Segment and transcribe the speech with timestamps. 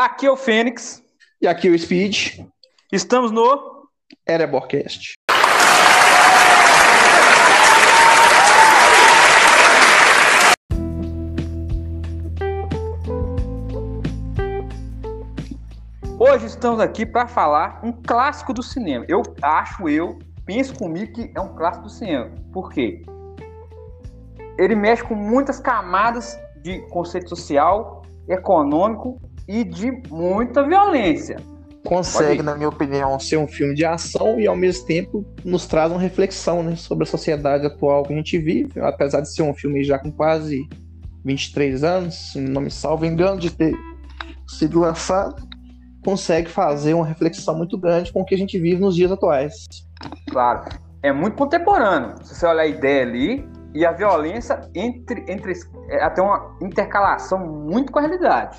[0.00, 1.02] Aqui é o Fênix.
[1.42, 2.46] E aqui é o Speed.
[2.92, 3.88] Estamos no
[4.28, 5.14] Ereborcast.
[16.16, 19.04] Hoje estamos aqui para falar um clássico do cinema.
[19.08, 22.30] Eu acho, eu penso comigo que é um clássico do cinema.
[22.52, 23.02] Por quê?
[24.56, 31.36] Ele mexe com muitas camadas de conceito social, econômico e de muita violência.
[31.84, 35.90] Consegue, na minha opinião, ser um filme de ação e ao mesmo tempo nos traz
[35.90, 38.78] uma reflexão né, sobre a sociedade atual que a gente vive.
[38.80, 40.68] Apesar de ser um filme já com quase
[41.24, 43.74] 23 anos, se não me salvo engano de ter
[44.46, 45.48] sido lançado,
[46.04, 49.54] consegue fazer uma reflexão muito grande com o que a gente vive nos dias atuais.
[50.30, 50.64] Claro,
[51.02, 52.14] é muito contemporâneo.
[52.22, 55.52] Se você olhar a ideia ali, e a violência entre, entre
[56.00, 58.58] até uma intercalação muito com a realidade.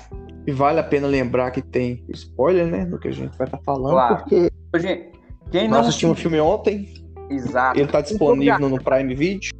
[0.50, 3.58] E vale a pena lembrar que tem spoiler, né, do que a gente vai estar
[3.58, 4.16] tá falando, claro.
[4.16, 5.12] porque gente,
[5.48, 6.92] quem não assistiu o filme ontem,
[7.30, 7.78] Exato.
[7.78, 9.52] ele está disponível no Prime Video.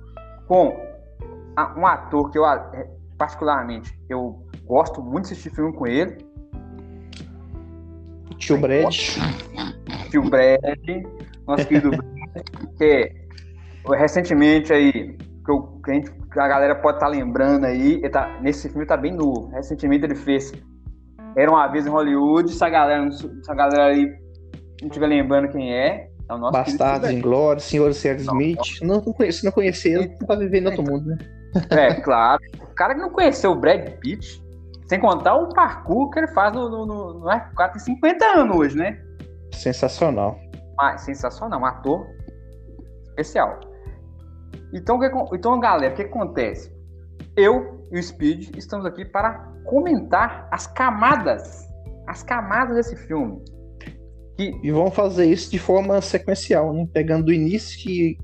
[0.49, 0.77] Com
[1.77, 2.43] um ator que eu
[3.17, 6.27] particularmente eu gosto muito de assistir filme com ele.
[8.37, 8.93] Tio Brad.
[10.11, 11.05] Tio Brad,
[11.47, 12.45] nosso querido Brad,
[12.77, 13.15] que
[13.97, 18.01] recentemente aí que, eu, que, a, gente, que a galera pode estar tá lembrando aí,
[18.11, 19.53] tá, nesse filme tá bem novo.
[19.53, 20.53] Recentemente ele fez
[21.37, 24.07] Era uma vez em Hollywood, se a galera, se a galera aí
[24.81, 28.17] não estiver lembrando quem é, é o nosso Bastardos em Glória, Senhor Sr.
[28.17, 28.81] Smith.
[28.83, 31.19] Não, não conheço, não conhecer ele, tá vivendo em outro mundo, né?
[31.71, 32.41] É, claro.
[32.63, 34.41] O cara que não conheceu o Brad Pitt,
[34.87, 38.25] sem contar o parkour que ele faz no, no, no, no o cara tem 50
[38.25, 39.01] anos hoje, né?
[39.53, 40.39] Sensacional.
[40.79, 42.07] Ah, sensacional, um ator
[43.09, 43.59] especial.
[44.73, 44.99] Então,
[45.33, 46.73] então galera, o que acontece?
[47.37, 51.67] Eu e o Speed estamos aqui para comentar as camadas,
[52.07, 53.39] as camadas desse filme.
[54.37, 54.59] Que...
[54.63, 56.87] E vamos fazer isso de forma sequencial, né?
[56.93, 58.17] Pegando do início, que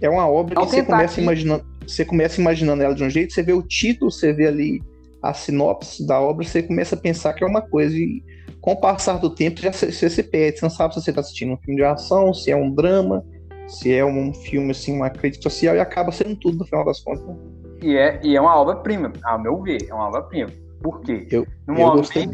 [0.00, 3.42] é uma obra que você começa, imaginando, você começa imaginando ela de um jeito, você
[3.42, 4.82] vê o título, você vê ali
[5.22, 7.96] a sinopse da obra, você começa a pensar que é uma coisa.
[7.96, 8.22] E
[8.60, 11.20] com o passar do tempo, já você se perde, você não sabe se você está
[11.20, 13.24] assistindo um filme de ação, se é um drama,
[13.66, 17.00] se é um filme, assim, uma crítica social, e acaba sendo tudo no final das
[17.00, 17.26] contas.
[17.26, 17.36] Né?
[17.82, 20.50] E é, e é uma obra-prima, ao meu ver, é uma obra-prima.
[20.82, 21.26] Por quê?
[21.30, 22.30] Eu, no eu momento, gostei.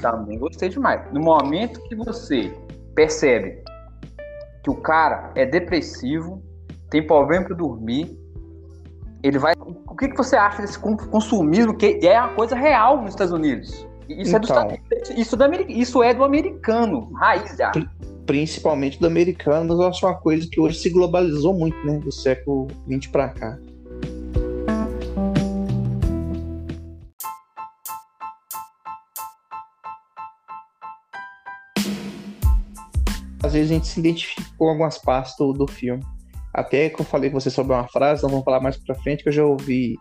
[0.00, 1.12] Também gostei demais.
[1.12, 2.52] No momento que você
[2.94, 3.62] percebe
[4.62, 6.42] que o cara é depressivo,
[6.90, 8.18] tem problema para dormir,
[9.22, 9.54] ele vai.
[9.58, 13.86] O que, que você acha desse consumismo que é uma coisa real nos Estados Unidos?
[14.08, 17.72] Isso, então, é, do, isso, do, isso é do americano, raiz já
[18.26, 22.12] principalmente do americano, mas eu acho uma coisa que hoje se globalizou muito, né, do
[22.12, 23.58] século XX para cá.
[33.46, 36.02] Às vezes a gente se identifica com algumas partes do, do filme.
[36.52, 39.22] Até que eu falei com você sobre uma frase, não vamos falar mais pra frente,
[39.22, 39.96] que eu já ouvi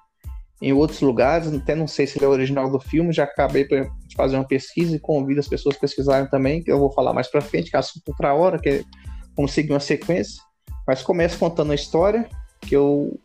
[0.61, 3.87] em outros lugares, até não sei se ele é original do filme, já acabei de
[4.15, 7.27] fazer uma pesquisa e convido as pessoas a pesquisarem também, que eu vou falar mais
[7.27, 8.83] para frente, que é assunto outra hora, que é
[9.35, 10.41] como seguir uma sequência.
[10.87, 12.27] Mas começa contando a história,
[12.61, 13.19] que eu.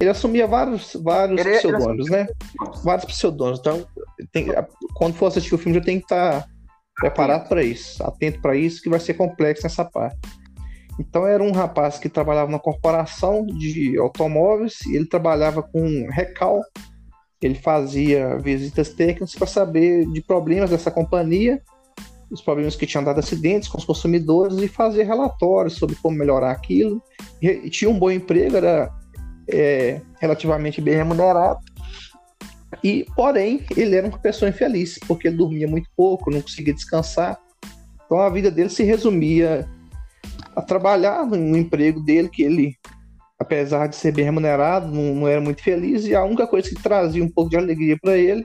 [0.00, 2.26] Ele assumia vários, vários ele, pseudônimos, ele né?
[2.82, 3.60] Vários pseudônimos.
[3.60, 3.86] Então,
[4.32, 4.48] tem...
[4.94, 6.48] quando for assistir o filme, já tem que estar tá
[7.02, 10.18] preparado para isso, atento para isso, que vai ser complexo nessa parte.
[11.00, 16.62] Então era um rapaz que trabalhava numa corporação de automóveis e ele trabalhava com recal.
[17.40, 21.60] Ele fazia visitas técnicas para saber de problemas dessa companhia,
[22.30, 26.52] os problemas que tinham dado acidentes com os consumidores e fazer relatórios sobre como melhorar
[26.52, 27.02] aquilo.
[27.40, 28.88] E tinha um bom emprego, era
[29.50, 31.58] é, relativamente bem remunerado.
[32.82, 37.38] E, porém, ele era uma pessoa infeliz, porque ele dormia muito pouco, não conseguia descansar.
[38.06, 39.68] Então a vida dele se resumia
[40.54, 42.76] a trabalhar no emprego dele, que ele,
[43.38, 46.82] apesar de ser bem remunerado, não, não era muito feliz, e a única coisa que
[46.82, 48.44] trazia um pouco de alegria para ele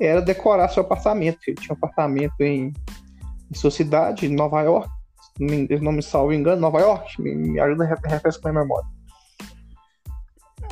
[0.00, 1.38] era decorar seu apartamento.
[1.46, 2.72] Ele tinha um apartamento em,
[3.50, 4.88] em sua cidade, em Nova York,
[5.38, 8.86] não me salvo engano, Nova York, me, me ajuda a refrescar a memória.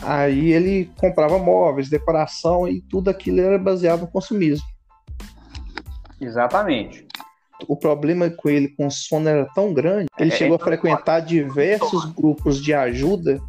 [0.02, 4.66] Aí ele comprava móveis, decoração e tudo aquilo era baseado no consumismo.
[6.20, 7.06] Exatamente
[7.68, 12.04] o problema com ele com sono era tão grande, ele é, chegou a frequentar diversos
[12.12, 13.40] grupos de ajuda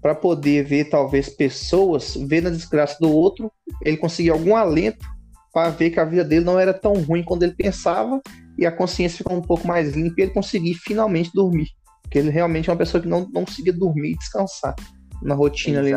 [0.00, 3.52] para poder ver talvez pessoas ver na desgraça do outro,
[3.82, 5.06] ele conseguia algum alento
[5.52, 8.20] para ver que a vida dele não era tão ruim quando ele pensava
[8.56, 11.68] e a consciência ficou um pouco mais limpa e ele conseguia finalmente dormir.
[12.02, 14.74] Porque ele realmente é uma pessoa que não, não conseguia dormir e descansar
[15.22, 15.92] na rotina ali,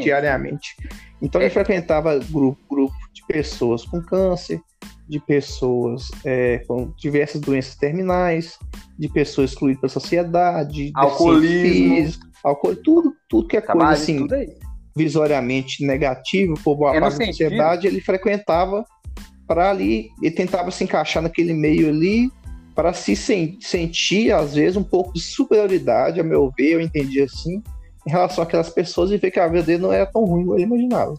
[0.00, 0.76] diariamente.
[1.20, 1.50] Então ele é.
[1.50, 4.60] frequentava grupo, grupo de pessoas com câncer,
[5.08, 8.58] de pessoas é, com diversas doenças terminais,
[8.98, 14.26] de pessoas excluídas da sociedade, alcoolismo, físico, álcool, tudo, tudo que é coisa assim,
[14.96, 18.84] visoriamente negativo por boa parte da sociedade, ele frequentava
[19.46, 22.30] para ali, e tentava se encaixar naquele meio ali
[22.74, 27.20] para se sen sentir, às vezes, um pouco de superioridade, a meu ver, eu entendi
[27.20, 27.62] assim,
[28.06, 30.56] em relação àquelas pessoas e ver que a vida dele não era tão ruim como
[30.56, 31.14] ele imaginava.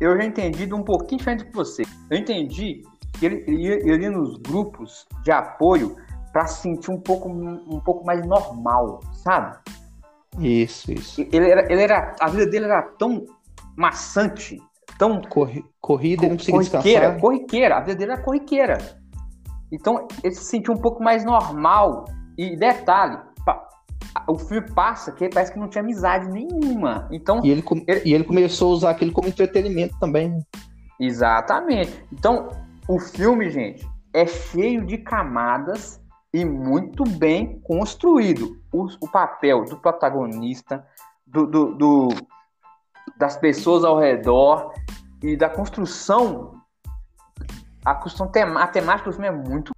[0.00, 1.82] Eu já entendi de um pouquinho diferente que você.
[2.10, 2.82] Eu entendi
[3.18, 5.96] que ele ia, ele ia nos grupos de apoio
[6.32, 9.56] para se sentir um pouco, um pouco mais normal, sabe?
[10.38, 11.20] Isso, isso.
[11.32, 13.24] Ele era, ele era, a vida dele era tão
[13.76, 14.60] maçante,
[14.98, 17.20] tão Corri, corrida, ele não conseguia corriqueira, descansar.
[17.20, 18.78] corriqueira, a vida dele era corriqueira.
[19.70, 22.04] Então ele se sentiu um pouco mais normal.
[22.36, 23.16] E detalhe,
[24.26, 27.08] o filme passa que parece que não tinha amizade nenhuma.
[27.10, 30.38] Então e ele, ele, e ele começou a usar aquilo como entretenimento também.
[30.98, 32.04] Exatamente.
[32.12, 32.50] Então
[32.86, 36.00] o filme, gente, é cheio de camadas
[36.32, 38.60] e muito bem construído.
[38.72, 40.86] O, o papel do protagonista,
[41.26, 42.08] do, do, do,
[43.16, 44.72] das pessoas ao redor
[45.22, 46.60] e da construção.
[47.84, 49.73] A construção tema, a temática do filme é muito.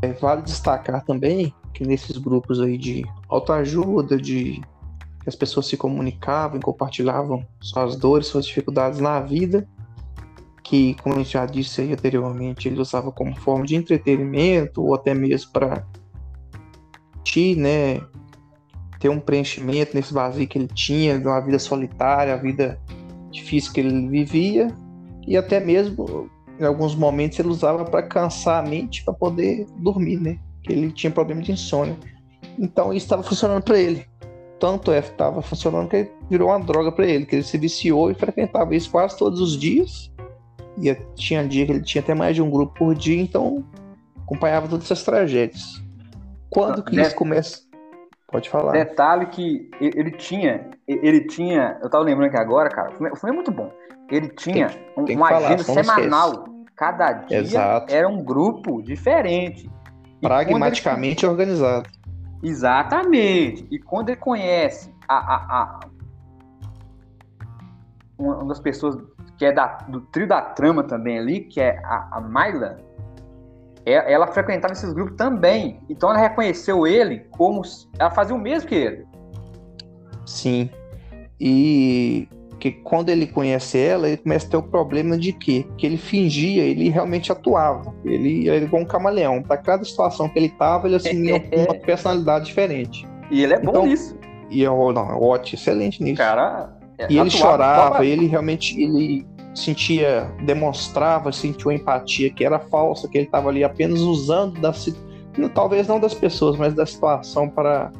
[0.00, 4.60] É, vale destacar também que nesses grupos aí de autoajuda, de
[5.22, 9.68] que as pessoas se comunicavam, compartilhavam suas dores, suas dificuldades na vida,
[10.62, 15.14] que, como gente já disse aí anteriormente, ele usava como forma de entretenimento ou até
[15.14, 15.84] mesmo para
[17.24, 18.00] ti, né,
[19.00, 22.80] ter um preenchimento nesse vazio que ele tinha, de uma vida solitária, a vida
[23.30, 24.68] difícil que ele vivia,
[25.26, 30.20] e até mesmo em alguns momentos ele usava para cansar a mente para poder dormir,
[30.20, 30.38] né?
[30.62, 31.96] Que ele tinha problema de insônia.
[32.58, 34.06] Então isso estava funcionando para ele
[34.58, 38.14] tanto é estava funcionando que virou uma droga para ele, que ele se viciou e
[38.14, 40.12] frequentava isso quase todos os dias.
[40.80, 43.64] E tinha dia que ele tinha até mais de um grupo por dia, então
[44.22, 45.82] acompanhava todas essas tragédias.
[46.50, 47.62] Quando que isso começa?
[48.30, 48.72] Pode falar.
[48.72, 53.32] Detalhe que ele tinha, ele tinha, eu tava lembrando que agora, cara, o filme é
[53.32, 53.70] muito bom.
[54.10, 56.46] Ele tinha tem, tem uma agenda semanal.
[56.76, 57.92] Cada dia Exato.
[57.92, 59.68] era um grupo diferente.
[60.20, 61.30] Pragmaticamente ele...
[61.30, 61.88] organizado.
[62.42, 63.66] Exatamente.
[63.70, 65.80] E quando ele conhece a, a, a
[68.18, 68.96] uma das pessoas
[69.36, 72.78] que é da, do trio da trama também ali, que é a, a Myla,
[73.86, 75.80] é, ela frequentava esses grupos também.
[75.88, 77.62] Então ela reconheceu ele como.
[77.98, 79.06] Ela fazia o mesmo que ele.
[80.26, 80.70] Sim.
[81.40, 82.28] E
[82.58, 85.66] que quando ele conhece ela, ele começa a ter o problema de quê?
[85.76, 87.94] Que ele fingia, ele realmente atuava.
[88.04, 89.42] Ele era igual um camaleão.
[89.42, 93.06] Para cada situação que ele estava, ele assumia uma personalidade diferente.
[93.30, 94.18] E ele é bom então, nisso.
[94.50, 96.16] E eu, não, é ótimo, excelente nisso.
[96.16, 103.08] Cara, é, e ele chorava, ele realmente ele sentia, demonstrava, sentiu empatia que era falsa,
[103.08, 104.72] que ele estava ali apenas usando da
[105.54, 107.92] talvez não das pessoas, mas da situação para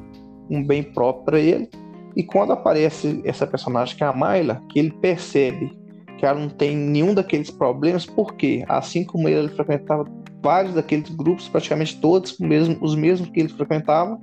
[0.50, 1.68] um bem próprio para ele.
[2.16, 5.76] E quando aparece essa personagem que é a Mayla, que ele percebe
[6.18, 10.04] que ela não tem nenhum daqueles problemas, porque assim como ele, ele frequentava
[10.42, 14.18] vários daqueles grupos, praticamente todos mesmo, os mesmos que ele frequentava,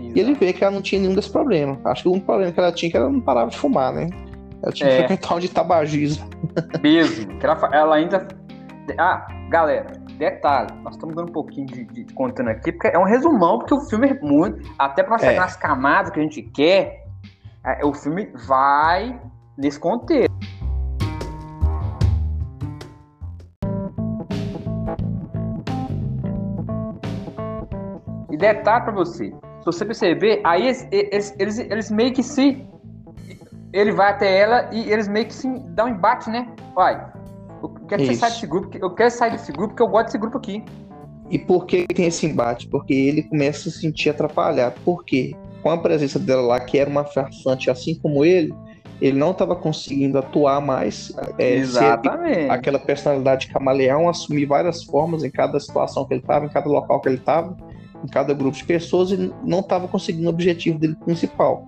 [0.00, 0.12] Exato.
[0.16, 1.78] e ele vê que ela não tinha nenhum desses problemas.
[1.84, 3.92] Acho que o único problema que ela tinha é que ela não parava de fumar,
[3.92, 4.08] né?
[4.62, 4.92] Ela tinha é.
[5.02, 6.28] que frequentar um de tabagismo.
[6.82, 7.32] Mesmo.
[7.42, 8.28] Ela, ela ainda.
[8.98, 13.04] Ah, galera, detalhe, nós estamos dando um pouquinho de, de, contando aqui, porque é um
[13.04, 14.68] resumão, porque o filme é muito.
[14.78, 15.36] Até para chegar é.
[15.36, 16.99] nas camadas que a gente quer,
[17.84, 19.20] o filme vai
[19.56, 20.30] nesse contexto.
[28.30, 30.88] E detalhe para você, se você perceber, aí eles,
[31.38, 32.66] eles, eles, meio que se.
[33.72, 36.48] Ele vai até ela e eles meio que se dão um embate, né?
[36.74, 37.12] Vai.
[37.62, 40.06] Eu quero que você saia desse grupo, eu quero sair desse grupo porque eu gosto
[40.06, 40.64] desse grupo aqui.
[41.28, 42.66] E por que tem esse embate?
[42.68, 44.80] Porque ele começa a se sentir atrapalhado.
[44.84, 45.36] Por quê?
[45.62, 48.52] Com a presença dela lá, que era uma farsante assim como ele,
[49.00, 51.12] ele não estava conseguindo atuar mais.
[51.38, 52.50] É, Exatamente.
[52.50, 57.00] aquela personalidade camaleão, assumir várias formas em cada situação que ele estava, em cada local
[57.00, 57.56] que ele estava,
[58.04, 61.66] em cada grupo de pessoas, e não estava conseguindo o objetivo dele principal.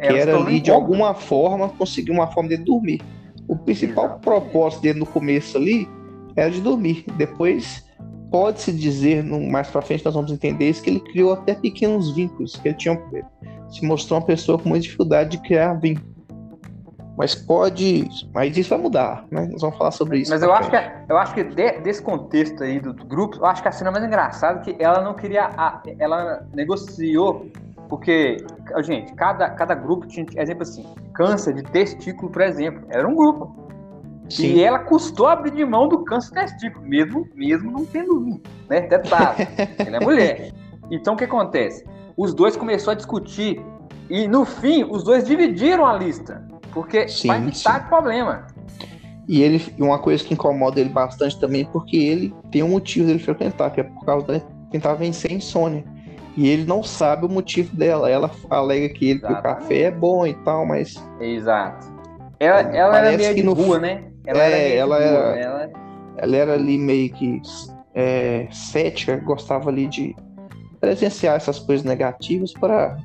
[0.00, 3.02] que era ali, de alguma forma, conseguir uma forma de dormir.
[3.48, 4.24] O principal Exatamente.
[4.24, 5.88] propósito dele no começo ali
[6.36, 7.04] era de dormir.
[7.16, 7.87] Depois
[8.30, 12.56] pode-se dizer, mais para frente nós vamos entender isso, que ele criou até pequenos vínculos,
[12.56, 13.00] que ele tinha,
[13.70, 16.18] se mostrou uma pessoa com muita dificuldade de criar vínculos.
[17.16, 18.08] Mas pode.
[18.32, 19.48] Mas isso vai mudar, né?
[19.50, 20.30] Nós vamos falar sobre isso.
[20.30, 20.76] Mas eu acho, que,
[21.08, 23.90] eu acho que de, desse contexto aí do, do, grupo, eu acho que a cena
[23.90, 25.46] mais engraçada é que ela não queria.
[25.46, 27.50] A, ela negociou
[27.88, 28.36] Porque,
[28.82, 33.67] gente, cada, cada grupo tinha, exemplo assim, câncer de testículo, por exemplo, era um grupo.
[34.28, 34.54] Sim.
[34.54, 38.82] E ela custou abrir de mão do câncer testículo, mesmo, mesmo não tendo um, né?
[38.82, 40.52] Detalhe, ela é mulher.
[40.90, 41.84] Então, o que acontece?
[42.16, 43.62] Os dois começaram a discutir
[44.10, 47.88] e, no fim, os dois dividiram a lista, porque sim, vai evitar sim.
[47.88, 48.46] problema.
[49.28, 53.18] E ele, uma coisa que incomoda ele bastante também, porque ele tem um motivo dele
[53.18, 55.84] frequentar, que é por causa de tentar vencer a insônia.
[56.34, 58.08] E ele não sabe o motivo dela.
[58.08, 60.94] Ela alega que, ele, que o café é bom e tal, mas.
[61.20, 61.86] Exato.
[62.40, 63.52] Ela, ela era meio de no...
[63.52, 64.04] rua, né?
[64.26, 65.70] Ela é, era ela, era, ela...
[66.18, 67.40] ela era ali meio que
[67.94, 70.14] é, cética, gostava ali de
[70.80, 72.96] presenciar essas coisas negativas para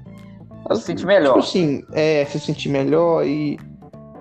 [0.74, 1.34] se sentir melhor.
[1.34, 3.58] Tipo assim, é, se sentir melhor e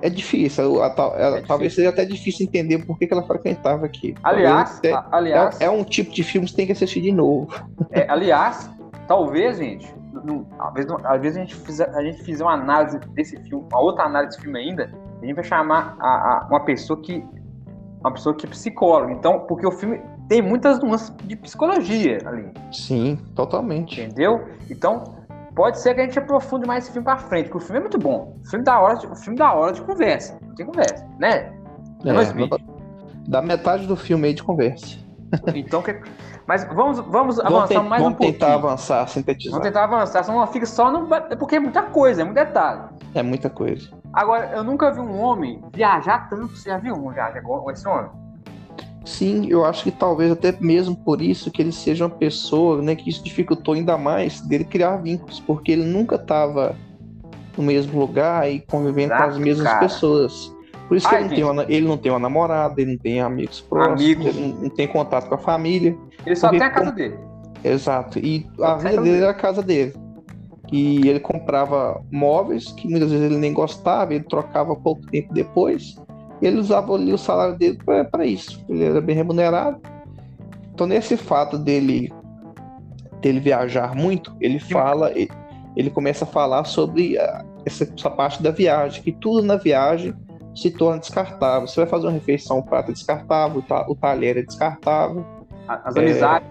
[0.00, 0.82] é difícil.
[0.82, 1.46] A, a, é difícil.
[1.46, 4.14] Talvez seja até difícil entender por que, que ela frequentava aqui.
[4.22, 7.12] Aliás, até, aliás é, é, um tipo de filme que você tem que assistir de
[7.12, 7.48] novo.
[7.90, 8.68] É, aliás,
[9.06, 9.94] talvez, gente,
[10.58, 13.80] às, vezes, às vezes a gente fizer, a gente fizer uma análise desse filme, uma
[13.80, 17.24] outra análise desse filme ainda, a gente vai chamar a, a, uma pessoa que
[18.00, 19.12] uma pessoa que é psicóloga.
[19.12, 22.50] Então, porque o filme tem muitas nuances de psicologia ali.
[22.72, 24.00] Sim, totalmente.
[24.00, 24.44] Entendeu?
[24.68, 25.04] Então,
[25.54, 27.80] Pode ser que a gente aprofunde mais esse filme pra frente, porque o filme é
[27.80, 28.38] muito bom.
[28.42, 30.38] O filme da hora de, o filme da hora de conversa.
[30.40, 31.52] Não tem conversa, né?
[32.04, 34.96] É, dá metade do filme aí de conversa.
[35.54, 35.98] Então, que...
[36.46, 38.18] mas vamos, vamos, avançar ter, mais um pouquinho.
[38.18, 39.52] Vamos tentar avançar, sintetizar.
[39.52, 41.14] Vamos tentar avançar, senão fica só no...
[41.14, 42.82] É porque é muita coisa, é muito detalhe.
[43.14, 43.90] É muita coisa.
[44.12, 46.56] Agora, eu nunca vi um homem viajar tanto.
[46.56, 48.10] Você já viu um viajar igual esse homem?
[49.04, 52.94] Sim, eu acho que talvez até mesmo por isso que ele seja uma pessoa, né,
[52.94, 56.76] que isso dificultou ainda mais dele criar vínculos, porque ele nunca estava
[57.56, 59.80] no mesmo lugar e convivendo Exato, com as mesmas cara.
[59.80, 60.56] pessoas.
[60.86, 62.98] Por isso que Ai, ele, não tem uma, ele não tem uma namorada, ele não
[62.98, 64.26] tem amigos próximos, amigos.
[64.26, 65.96] ele não tem contato com a família.
[66.24, 67.18] Ele só tem a casa dele.
[67.64, 69.94] Exato, e a vida dele era a casa dele.
[70.72, 75.96] E ele comprava móveis que muitas vezes ele nem gostava, ele trocava pouco tempo depois
[76.46, 77.78] ele usava ali o salário dele
[78.10, 78.64] para isso.
[78.68, 79.80] Ele era bem remunerado.
[80.74, 82.12] Então, nesse fato dele,
[83.20, 85.30] dele viajar muito, ele fala, ele,
[85.76, 90.14] ele começa a falar sobre a, essa, essa, parte da viagem, que tudo na viagem
[90.54, 91.68] se torna descartável.
[91.68, 95.24] Você vai fazer uma refeição, o prato é descartável, o talher é descartável.
[95.68, 96.48] As amizades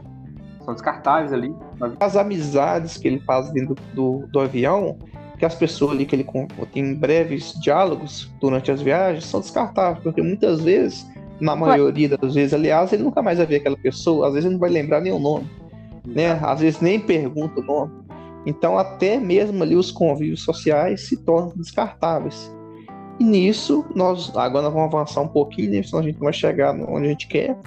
[0.71, 1.53] são descartáveis ali.
[1.99, 4.97] As amizades que ele faz dentro do, do, avião
[5.37, 6.27] que as pessoas ali que ele
[6.71, 11.07] tem breves diálogos durante as viagens são descartáveis, porque muitas vezes,
[11.39, 14.53] na maioria das vezes, aliás, ele nunca mais vai ver aquela pessoa, às vezes ele
[14.53, 15.49] não vai lembrar nem o nome,
[16.05, 16.39] né?
[16.43, 17.91] Às vezes nem pergunta o nome.
[18.45, 22.51] Então, até mesmo ali os convívios sociais se tornam descartáveis.
[23.19, 25.83] E nisso, nós agora nós vamos avançar um pouquinho, né?
[25.83, 27.57] senão a gente não vai chegar onde a gente quer.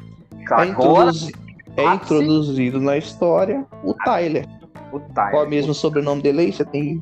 [0.58, 1.32] É, introduzi
[1.76, 4.46] é introduzido na história o Tyler.
[4.92, 5.30] O Tyler.
[5.30, 6.52] Qual é o mesmo sobrenome dele aí?
[6.52, 7.00] Você tem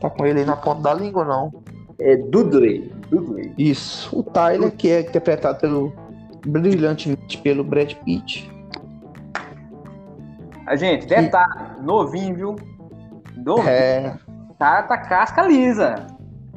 [0.00, 1.52] Tá com ele aí na ponta da língua ou não?
[2.00, 2.92] É Dudley.
[3.10, 3.52] Dudley.
[3.58, 4.16] Isso.
[4.16, 5.92] O Tyler, que é interpretado pelo
[6.46, 8.50] brilhantemente pelo Brad Pitt.
[10.66, 11.82] A gente, detalhe, e...
[11.82, 12.56] novinho, viu?
[13.36, 13.68] Novinho.
[13.68, 14.16] É.
[14.58, 16.06] Cara tá casca lisa.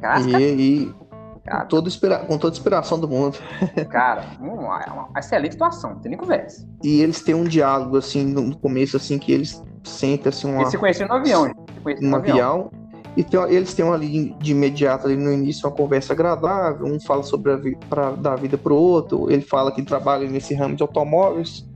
[0.00, 0.94] Casca e, e
[1.44, 2.18] com, toda inspira...
[2.20, 3.38] com toda a inspiração do mundo.
[3.90, 6.66] Cara, é uma excelente situação, não tem nem conversa.
[6.82, 10.60] E eles têm um diálogo, assim, no começo, assim, que eles sentem, assim, uma...
[10.60, 12.02] Eles se conheceram no avião, gente.
[12.02, 12.16] No, avião.
[12.16, 12.82] avião
[13.16, 17.22] e tem, eles têm ali de imediato ali no início uma conversa agradável, um fala
[17.22, 20.74] sobre a vida para dar vida para o outro, ele fala que trabalha nesse ramo
[20.74, 21.68] de automóveis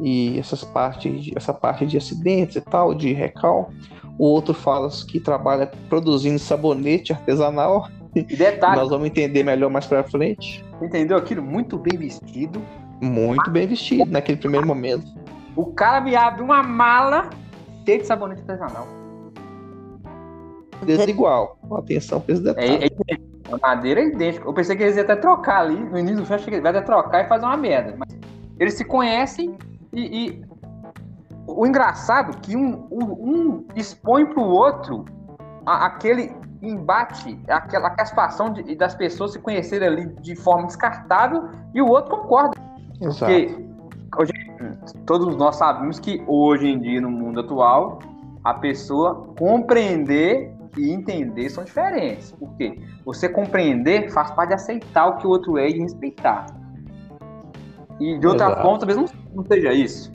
[0.00, 3.70] e essas partes, essa parte de acidentes e tal, de recal.
[4.18, 7.88] O outro fala que trabalha produzindo sabonete artesanal.
[8.14, 10.64] E detalhe, nós vamos entender melhor mais para frente.
[10.82, 11.42] Entendeu aquilo?
[11.42, 12.60] Muito bem vestido.
[13.00, 15.06] Muito bem vestido naquele primeiro momento.
[15.56, 17.30] O cara me abre uma mala
[17.84, 19.00] cheia de sabonete artesanal
[20.84, 21.58] desigual.
[21.72, 22.84] Atenção para esse detalhe.
[22.84, 23.18] É, é,
[23.52, 24.46] a madeira é idêntica.
[24.46, 25.76] Eu pensei que eles iam até trocar ali.
[25.76, 27.94] No início do filme, achei que vai até trocar e fazer uma merda.
[27.96, 28.08] Mas
[28.58, 29.56] eles se conhecem
[29.92, 30.44] e, e...
[31.46, 35.04] o engraçado é que um, um expõe pro outro
[35.64, 41.88] aquele embate, aquela, situação de, das pessoas se conhecerem ali de forma descartável e o
[41.88, 42.56] outro concorda.
[43.00, 43.32] Exato.
[43.32, 43.66] Porque
[44.18, 44.32] hoje,
[45.06, 47.98] todos nós sabemos que hoje em dia, no mundo atual,
[48.44, 52.32] a pessoa compreender e entender são diferentes.
[52.32, 52.78] Por quê?
[53.04, 56.46] Você compreender faz parte de aceitar o que o outro é e respeitar.
[57.98, 58.62] E de outra Exato.
[58.62, 60.12] forma, talvez não, não seja isso.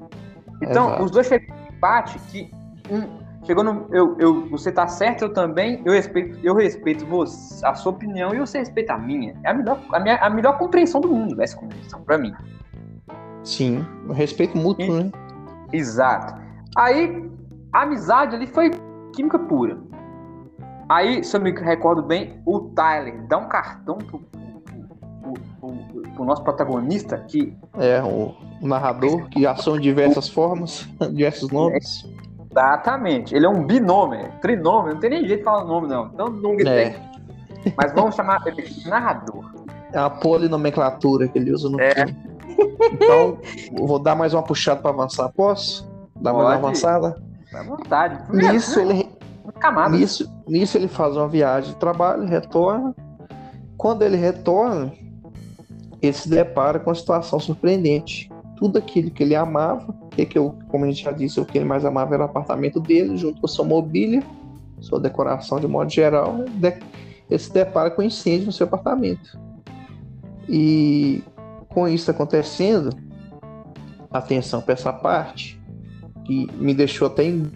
[0.61, 1.03] Então, Exato.
[1.03, 2.51] os dois chegam em empate que
[2.89, 3.87] um, chegou no.
[3.91, 5.81] Eu, eu, você tá certo, eu também.
[5.85, 9.35] Eu respeito, eu respeito você, a sua opinião e você respeita a minha.
[9.43, 12.33] É a melhor, a minha, a melhor compreensão do mundo, essa compreensão, para mim.
[13.43, 15.11] Sim, respeito mútuo, e, né?
[15.71, 16.41] Exato.
[16.75, 17.29] Aí,
[17.71, 18.71] a amizade ali foi
[19.13, 19.77] química pura.
[20.89, 26.25] Aí, se eu me recordo bem, o Tyler dá um cartão pro, pro, pro, pro
[26.25, 27.55] nosso protagonista que.
[27.77, 32.14] É, o narrador que aciona diversas formas, diversos nomes.
[32.55, 33.35] Exatamente.
[33.35, 36.05] Ele é um binômio, trinômio, não tem nem jeito de falar o nome, não.
[36.13, 36.89] Então não É.
[36.91, 36.95] tem.
[37.77, 39.43] Mas vamos chamar ele de narrador.
[39.91, 41.93] É a polinomenclatura que ele usa no É.
[41.93, 42.15] filme.
[42.93, 43.37] Então,
[43.85, 45.29] vou dar mais uma puxada para avançar.
[45.35, 45.85] Posso?
[46.15, 47.21] Dar mais uma avançada?
[47.53, 48.23] À vontade.
[48.27, 49.09] Primeiro, Nisso ele,
[49.59, 49.89] camada.
[49.95, 52.95] nisso, nisso ele faz uma viagem de trabalho, retorna.
[53.77, 54.93] Quando ele retorna,
[56.01, 58.29] ele se depara com uma situação surpreendente.
[58.57, 61.57] Tudo aquilo que ele amava, que, que eu, como a gente já disse, o que
[61.57, 64.23] ele mais amava era o apartamento dele, junto com sua mobília,
[64.79, 66.35] sua decoração de modo geral.
[66.55, 66.79] de-
[67.29, 69.37] ele se depara com incêndio no seu apartamento.
[70.47, 71.23] E
[71.69, 72.91] com isso acontecendo,
[74.11, 75.59] atenção para essa parte,
[76.23, 77.51] que me deixou até em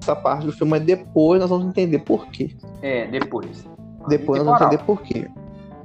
[0.00, 2.54] essa parte do filme, mas depois nós vamos entender por quê.
[2.82, 3.64] É, depois.
[4.08, 5.28] Depois nós vamos entender por quê.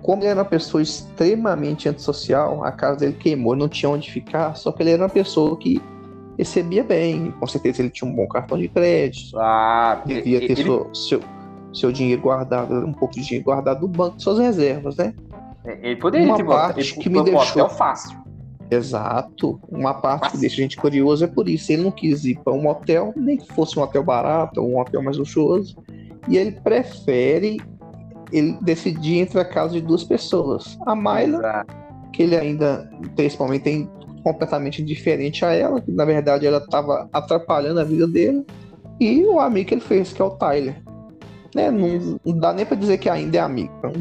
[0.01, 4.09] Como ele era uma pessoa extremamente antissocial, a casa dele queimou, ele não tinha onde
[4.11, 5.81] ficar, só que ele era uma pessoa que
[6.37, 10.63] recebia bem, com certeza ele tinha um bom cartão de crédito, Ah, devia ter ele,
[10.63, 11.19] seu, seu,
[11.73, 15.13] seu dinheiro guardado, um pouco de dinheiro guardado no banco, suas reservas, né?
[15.65, 18.17] ele poderia uma ter parte ele que me deixou- hotel fácil.
[18.71, 19.59] Exato.
[19.67, 21.71] Uma parte que Mas- deixa a gente curioso é por isso.
[21.71, 24.79] Ele não quis ir para um hotel, nem que fosse um hotel barato ou um
[24.79, 25.75] hotel mais luxuoso.
[26.27, 27.57] E ele prefere
[28.31, 30.77] ele decidir entre a casa de duas pessoas.
[30.85, 30.95] A
[31.39, 31.73] Exato.
[32.13, 33.89] que ele ainda, principalmente, tem
[34.23, 38.45] completamente diferente a ela, que na verdade ela estava atrapalhando a vida dele.
[38.99, 40.81] E o amigo que ele fez, que é o Tyler.
[41.55, 41.71] Né?
[41.71, 43.73] Não, não dá nem para dizer que ainda é amigo.
[43.79, 43.93] Então,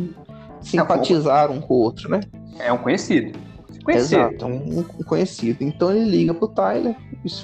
[0.61, 2.21] simpatizaram um com o outro, né?
[2.59, 3.39] É um conhecido.
[3.71, 4.17] Se conhecer.
[4.17, 5.63] Exato, um, um conhecido.
[5.63, 6.97] Então ele liga pro Tyler,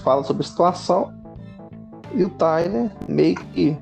[0.03, 1.13] fala sobre a situação,
[2.13, 3.77] e o Tyler meio que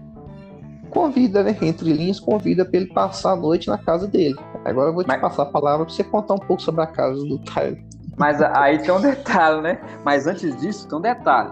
[0.92, 1.56] convida, né?
[1.62, 4.36] Entre linhas, convida para ele passar a noite na casa dele.
[4.64, 6.86] Agora eu vou te Mas- passar a palavra para você contar um pouco sobre a
[6.86, 7.82] casa do Tyler.
[8.16, 9.80] Mas aí tem um detalhe, né?
[10.04, 11.50] Mas antes disso, tem um detalhe.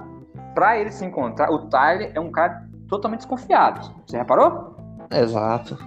[0.54, 3.90] Pra ele se encontrar, o Tyler é um cara totalmente desconfiado.
[4.06, 4.76] Você reparou?
[5.10, 5.78] Exato.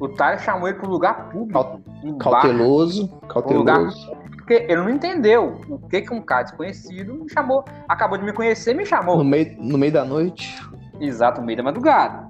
[0.00, 1.80] O Tyler chamou ele pro lugar público.
[2.04, 4.12] um bar, Cauteloso, cauteloso.
[4.36, 7.64] porque ele não entendeu o que, que um cara desconhecido me chamou.
[7.88, 9.16] Acabou de me conhecer me chamou.
[9.18, 10.60] No meio, no meio da noite.
[11.00, 12.27] Exato, no meio da madrugada.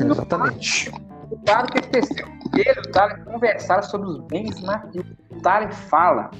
[0.00, 0.90] Exatamente.
[1.30, 2.26] O que aconteceu?
[2.54, 5.16] Ele e o Tyler conversaram sobre os bens materiais.
[5.30, 6.30] O Tyler fala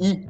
[0.00, 0.28] e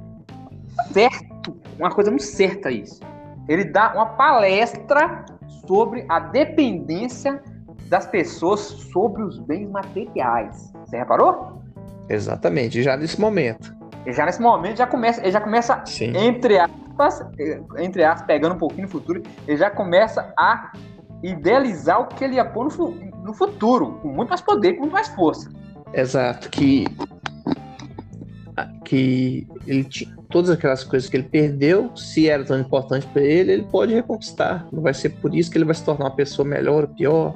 [0.93, 3.01] certo, uma coisa muito certa isso.
[3.49, 5.25] Ele dá uma palestra
[5.67, 7.43] sobre a dependência
[7.89, 10.73] das pessoas sobre os bens materiais.
[10.85, 11.63] Você reparou?
[12.09, 13.75] Exatamente, já nesse momento.
[14.07, 16.13] E já nesse momento já começa, ele já começa Sim.
[16.17, 20.73] entre aspas, eh, entre aspas, pegando um pouquinho no futuro, ele já começa a
[21.23, 22.91] idealizar o que ele ia pôr no,
[23.25, 25.51] no futuro, com muito mais poder, com muito mais força.
[25.93, 26.87] Exato, que
[28.85, 33.53] que ele tinha todas aquelas coisas que ele perdeu, se era tão importante para ele,
[33.53, 34.67] ele pode reconquistar.
[34.73, 37.35] Não vai ser por isso que ele vai se tornar uma pessoa melhor ou pior.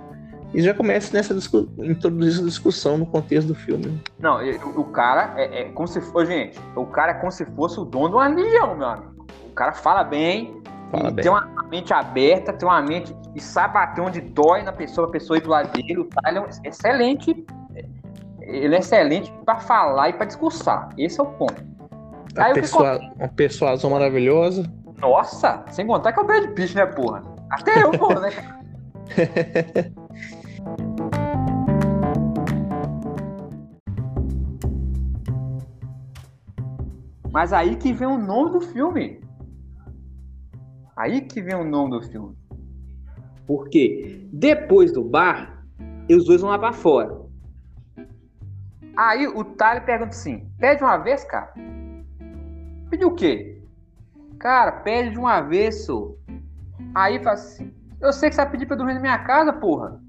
[0.54, 1.32] E já começa nessa
[1.78, 4.02] introduzir essa discussão no contexto do filme.
[4.18, 4.38] Não,
[4.76, 7.84] o, cara é, é como se fosse, gente, o cara é como se fosse o
[7.84, 9.26] dono de uma legião, meu amigo.
[9.46, 10.60] O cara fala bem,
[10.92, 11.22] Fala e bem.
[11.22, 15.10] tem uma mente aberta, tem uma mente e sabe bater onde dói na pessoa, a
[15.10, 16.00] pessoa ir pro lado dele.
[16.00, 17.46] O Tyler é um excelente,
[18.42, 20.90] ele é excelente para falar e para discursar.
[20.98, 21.64] Esse é o ponto.
[22.36, 22.76] A Aí o que
[23.18, 24.70] uma persuasão maravilhosa.
[24.98, 27.22] Nossa, sem contar que é o Brad Pitt, né, porra?
[27.50, 28.30] Até eu, porra, né?
[37.32, 39.21] Mas aí que vem o nome do filme.
[40.96, 42.36] Aí que vem o nome do filme.
[43.46, 45.64] Porque depois do bar,
[46.10, 47.20] os dois vão lá pra fora.
[48.96, 51.52] Aí o Tyler pergunta assim: pede uma vez, cara?
[52.90, 53.62] Pediu o quê?
[54.38, 56.18] Cara, pede de uma vez, sô.
[56.94, 59.52] Aí fala assim: Eu sei que você vai pedir pra eu dormir na minha casa,
[59.52, 60.00] porra.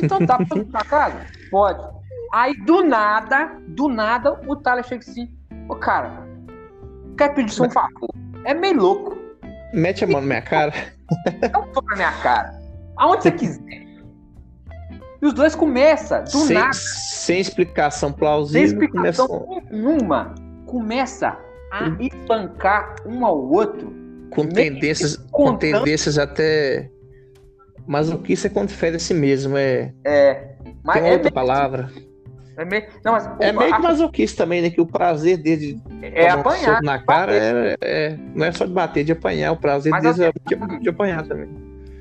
[0.00, 1.26] Então dá pra eu dormir na casa?
[1.50, 1.96] Pode.
[2.32, 5.36] Aí do nada, do nada, o Tyler chega assim:
[5.68, 6.24] Ô cara,
[7.18, 8.10] quer pedir só um favor?
[8.44, 9.15] É meio louco.
[9.76, 10.72] Mete a mão na minha cara.
[11.44, 12.58] Um toque na minha cara.
[12.96, 13.86] Aonde você quiser.
[15.22, 16.72] E os dois começam, do sem, nada.
[16.72, 18.66] sem explicação Sem plausível.
[18.66, 20.34] explicação começou nenhuma,
[20.66, 21.38] começa
[21.72, 23.94] a espancar um ao outro.
[24.30, 26.90] com tendências, com tendências até.
[27.86, 29.56] Mas o que isso é quando fere a si mesmo?
[29.56, 31.90] É, É, mas tem é outra palavra.
[32.56, 34.70] É meio- não, mas É meio que masoquista também, né?
[34.70, 35.82] Que o prazer dele de
[36.14, 36.82] é um apanhar.
[36.82, 39.52] na cara é, é- não é só de bater, de apanhar.
[39.52, 41.48] O prazer Mas deles é de, de apanhar também.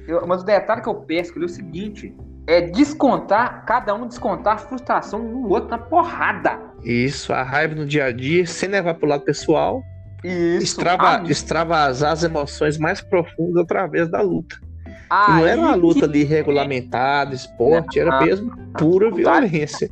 [0.07, 2.15] eu, mas o detalhe que eu pesco é o seguinte:
[2.47, 6.59] é descontar, cada um descontar a frustração no outro na porrada.
[6.83, 9.81] Isso, a raiva no dia a dia, sem levar pro lado pessoal.
[10.23, 10.63] Isso.
[10.63, 14.55] Extrava, extravasar as emoções mais profundas através da luta.
[15.11, 19.89] Não era uma luta que- ali regulamentada, esporte, era mesmo pura violência.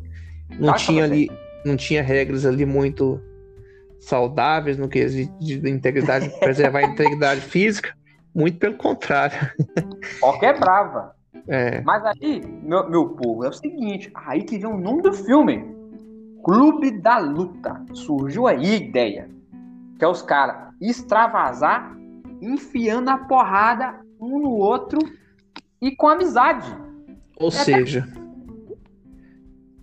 [0.60, 1.30] Não tinha ali,
[1.66, 3.22] não tinha regras ali muito
[4.00, 7.96] saudáveis no quesito de integridade, preservar a integridade física,
[8.36, 9.38] muito pelo contrário.
[10.40, 11.16] Que é brava.
[11.48, 15.14] É, Mas aí, meu, meu povo, é o seguinte: aí que vem o nome do
[15.14, 15.66] filme:
[16.44, 17.82] Clube da Luta.
[17.94, 19.30] Surgiu aí a ideia.
[19.98, 21.96] Que é os caras extravasar,
[22.42, 25.00] enfiando a porrada um no outro
[25.82, 26.68] e com amizade.
[27.38, 28.08] ou seja,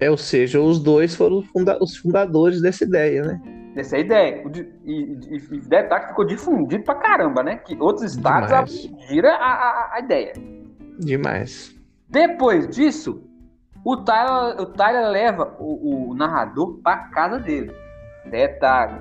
[0.01, 3.41] é, ou seja, os dois foram os funda- os fundadores dessa ideia, né?
[3.77, 4.43] Essa é ideia.
[4.85, 7.57] E, e, e detalhe ficou difundido pra caramba, né?
[7.59, 10.33] Que outros estados abriram a, a, a ideia.
[10.99, 11.75] Demais.
[12.09, 13.23] Depois disso,
[13.85, 17.73] o Tyler, o Tyler leva o, o narrador para casa dele.
[18.29, 19.01] Detalhe: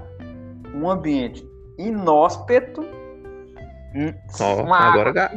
[0.75, 1.43] um ambiente
[1.77, 2.85] inóspito,
[4.63, 5.31] uma agora ga-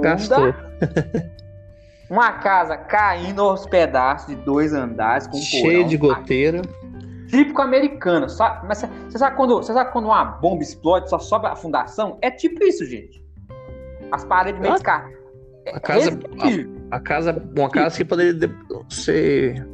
[0.00, 0.54] gastou.
[2.10, 6.62] uma casa caindo aos pedaços de dois andares com um Cheio porão, de goteira.
[7.28, 8.28] Típico americano.
[8.28, 8.66] Sabe?
[8.68, 12.18] Mas você sabe, quando, você sabe quando uma bomba explode, só sobe a fundação?
[12.22, 13.24] É tipo isso, gente.
[14.12, 15.16] As paredes meio Ah, descartadas.
[15.74, 16.76] a casa- Respectivo.
[16.92, 18.54] A casa, uma casa que poderia de-
[18.88, 19.66] ser.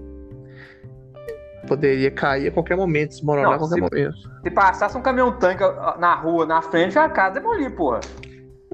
[1.69, 4.17] Poderia cair a qualquer momento, desmoronar a qualquer se- momento.
[4.43, 5.63] Se passasse um caminhão tanque
[5.99, 8.01] na rua, na frente, a casa demolir, porra.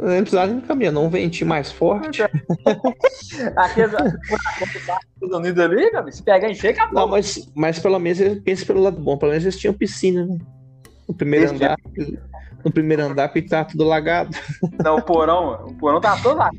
[0.01, 2.23] Não precisava nem caminhar, não um ventinho mais forte.
[5.21, 7.01] Unidos ali, meu se pegar em cheio, acabou.
[7.01, 9.17] Não, mas, mas pelo menos eles pensam pelo lado bom.
[9.17, 10.39] Pelo menos eles tinham piscina, né?
[11.09, 11.77] No primeiro andar.
[12.65, 14.37] No primeiro andar, porque tá tudo lagado.
[14.83, 16.51] Não, o porão, o porão tá todo lá.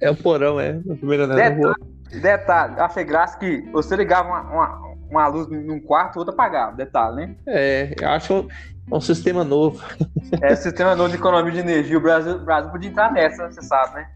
[0.00, 0.72] É o porão, é.
[0.84, 1.74] No primeiro andar da Detalhe, rua.
[2.20, 6.74] detalhe, eu achei graça que você ligava uma, uma, uma luz num quarto, outra apagava.
[6.74, 7.36] Detalhe, né?
[7.46, 8.48] É, eu acho
[8.90, 9.84] um, um sistema novo.
[10.40, 11.98] É sistema novo de economia de energia.
[11.98, 14.10] O Brasil, o Brasil podia entrar nessa, você sabe, né?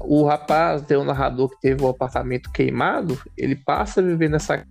[0.00, 4.66] O rapaz, tem um narrador que teve o apartamento queimado, ele passa a viver nessa.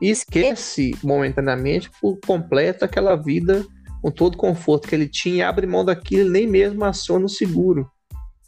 [0.00, 3.64] E esquece momentaneamente por completo aquela vida
[4.02, 7.88] com todo o conforto que ele tinha abre mão daquilo, nem mesmo aciona o seguro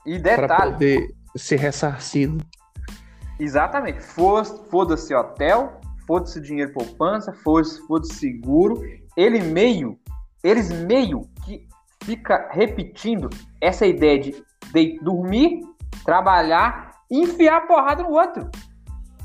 [0.04, 2.44] E para detalhe, poder ser ressarcido.
[3.38, 8.82] exatamente, foda- foda-se hotel, foda-se dinheiro poupança, foda-se foda seguro.
[9.16, 9.98] Ele meio,
[10.42, 11.66] eles meio que
[12.02, 15.60] fica repetindo essa ideia de, de dormir,
[16.04, 18.50] trabalhar e enfiar a porrada no outro.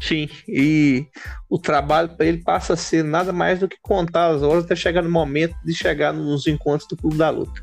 [0.01, 1.07] Sim, e
[1.49, 4.75] o trabalho para ele passa a ser nada mais do que contar as horas até
[4.75, 7.61] chegar no momento de chegar nos encontros do Clube da Luta.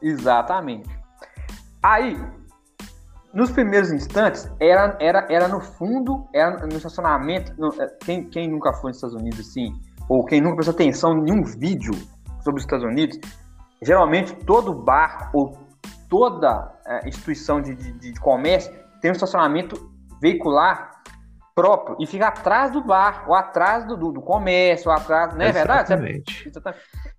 [0.00, 0.88] Exatamente.
[1.82, 2.18] Aí,
[3.34, 7.52] nos primeiros instantes, era, era, era no fundo, era no estacionamento.
[7.58, 9.74] no- é, quem, quem nunca foi nos Estados Unidos, assim,
[10.08, 11.92] ou quem nunca prestou atenção em nenhum vídeo
[12.42, 13.18] sobre os Estados Unidos,
[13.82, 15.58] geralmente todo bar ou
[16.08, 20.95] toda é, instituição de, de, de comércio tem um estacionamento veicular
[21.56, 25.40] próprio e fica atrás do bar, ou atrás do, do, do comércio, ou atrás, não
[25.40, 25.92] é verdade?
[25.94, 26.52] Exatamente.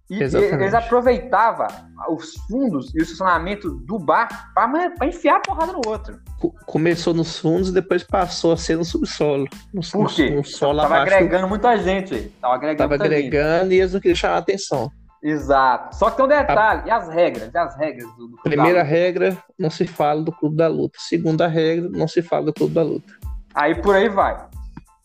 [0.10, 0.54] E Exatamente.
[0.62, 1.68] eles aproveitavam
[2.10, 6.20] os fundos e o estacionamento do bar para enfiar a porrada no outro.
[6.40, 9.48] Co- Começou nos fundos e depois passou a ser no subsolo.
[9.74, 10.30] No, Por quê?
[10.30, 11.16] no, solo Tava abaixo.
[11.16, 12.14] agregando muita gente.
[12.14, 12.30] aí.
[12.40, 13.06] Tava agregando Tava gente.
[13.28, 14.90] agregando e eles não queriam chamar a atenção.
[15.22, 15.96] Exato.
[15.98, 16.84] Só que tem um detalhe.
[16.86, 17.52] E as regras?
[17.54, 20.98] E as regras do, do Primeira regra, não se fala do Clube da Luta.
[21.02, 23.12] Segunda regra, não se fala do Clube da Luta.
[23.58, 24.46] Aí por aí vai.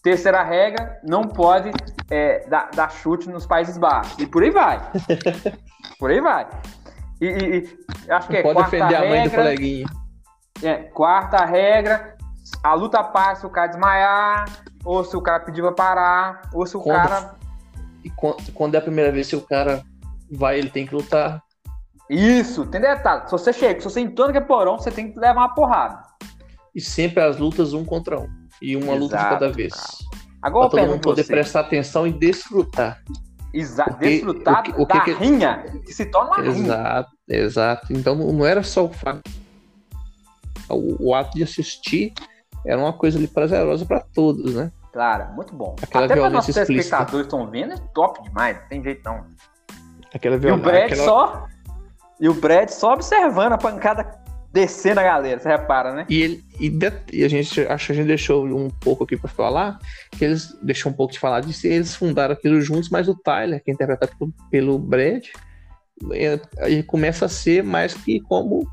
[0.02, 1.70] Terceira regra, não pode
[2.10, 4.18] é, dar, dar chute nos Países Baixos.
[4.18, 4.78] E por aí vai.
[5.98, 6.46] por aí vai.
[7.20, 9.86] E, e- e acho que é pode quarta defender a mãe do regra, coleguinha.
[10.62, 12.16] É, quarta regra,
[12.62, 14.44] a luta passa se o cara desmaiar,
[14.84, 17.34] ou se o cara pedir pra parar, ou se o Quando- cara.
[18.04, 19.82] E quan- quando é a primeira vez que o cara
[20.30, 21.40] vai, ele tem que lutar.
[22.10, 23.24] Isso, tem detalhe.
[23.26, 26.02] Se você chega, se você entrou naquele porão, você tem que levar uma porrada.
[26.74, 28.41] E sempre as lutas um contra um.
[28.62, 29.72] E uma luta de Exato, cada vez.
[30.40, 33.02] Agora Pra eu todo mundo poder você, prestar atenção e desfrutar.
[33.52, 36.36] exa- o que- desfrutar o que- o que da que- rinha, que se torna uma
[36.42, 36.64] rinha.
[36.64, 37.92] Exato, exato.
[37.92, 39.22] Então não era só o fato.
[40.68, 42.12] O, o ato de assistir
[42.64, 44.70] era uma coisa ali prazerosa para todos, né?
[44.92, 45.74] Claro, muito bom.
[45.82, 46.66] Aquela Até para violência nossos explícita.
[46.98, 49.24] telespectadores estão vendo, é top demais, não tem jeito não.
[50.14, 50.70] Aquela E o violência.
[50.70, 51.04] Brad aquela...
[51.04, 51.46] só.
[52.20, 54.21] E o Brad só observando a pancada
[54.52, 56.06] descendo a galera, você repara, né?
[56.08, 59.16] E, ele, e, de, e, a gente acho que a gente deixou um pouco aqui
[59.16, 59.78] para falar,
[60.10, 63.62] que eles deixou um pouco de falar disso, eles fundaram aquilo juntos, mas o Tyler,
[63.64, 65.24] que é interpretado pelo, pelo Brad,
[66.12, 68.68] é, ele começa a ser mais que como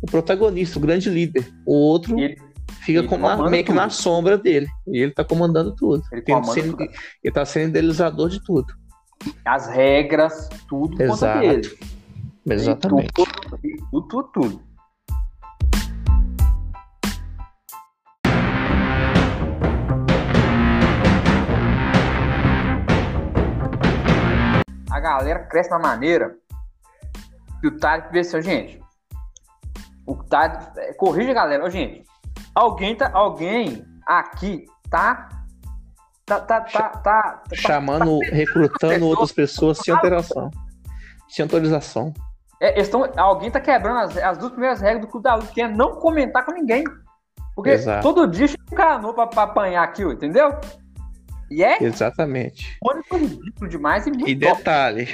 [0.00, 1.50] o protagonista, o grande líder.
[1.66, 2.36] O outro ele,
[2.82, 4.68] fica ele na, meio que na sombra dele.
[4.86, 6.02] E ele tá comandando tudo.
[6.12, 6.90] Ele, sendo, tudo.
[7.22, 8.66] ele tá sendo idealizador de tudo.
[9.44, 11.38] As regras, tudo Exato.
[11.38, 11.78] conta dele.
[12.50, 13.12] Exatamente.
[13.14, 13.32] Tudo,
[13.90, 14.73] tudo, tudo, tudo.
[24.94, 26.36] A galera cresce na maneira
[27.60, 28.80] que o Tade vê assim, gente.
[30.06, 30.68] O Tade.
[30.78, 31.64] É, corrija, galera.
[31.64, 32.04] Ô, gente.
[32.54, 35.28] Alguém, tá, alguém aqui tá
[36.26, 40.50] Tá, tá, tá, tá, chamando, tá, recrutando outras pessoas sem alteração,
[41.28, 42.14] sem autorização.
[42.58, 45.60] É, estão, alguém tá quebrando as, as, duas primeiras regras do Clube da Luta, que
[45.60, 46.82] é não comentar com ninguém.
[47.54, 48.02] Porque Exato.
[48.02, 50.58] todo dia chega um cano pra, pra apanhar aqui, entendeu?
[51.50, 52.78] E é Exatamente.
[52.82, 55.08] Muito ridículo demais e muito E detalhe,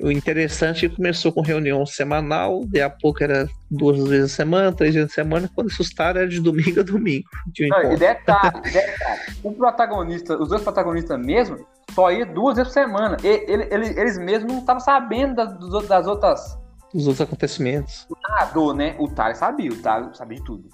[0.00, 4.36] o interessante é que começou com reunião semanal, de a pouco era duas vezes a
[4.36, 7.28] semana, três vezes a semana, quando assustaram era de domingo a domingo.
[7.48, 12.56] De um Não, e detalhe, detalhe, o protagonista, os dois protagonistas mesmo, só ia duas
[12.56, 13.16] vezes por semana.
[13.24, 16.58] E, ele, ele, eles mesmos não estavam sabendo das, das outras.
[16.92, 18.06] Dos outros acontecimentos.
[18.08, 18.94] O narrador, né?
[18.98, 20.68] O Thales sabia, o Thales sabia de tudo.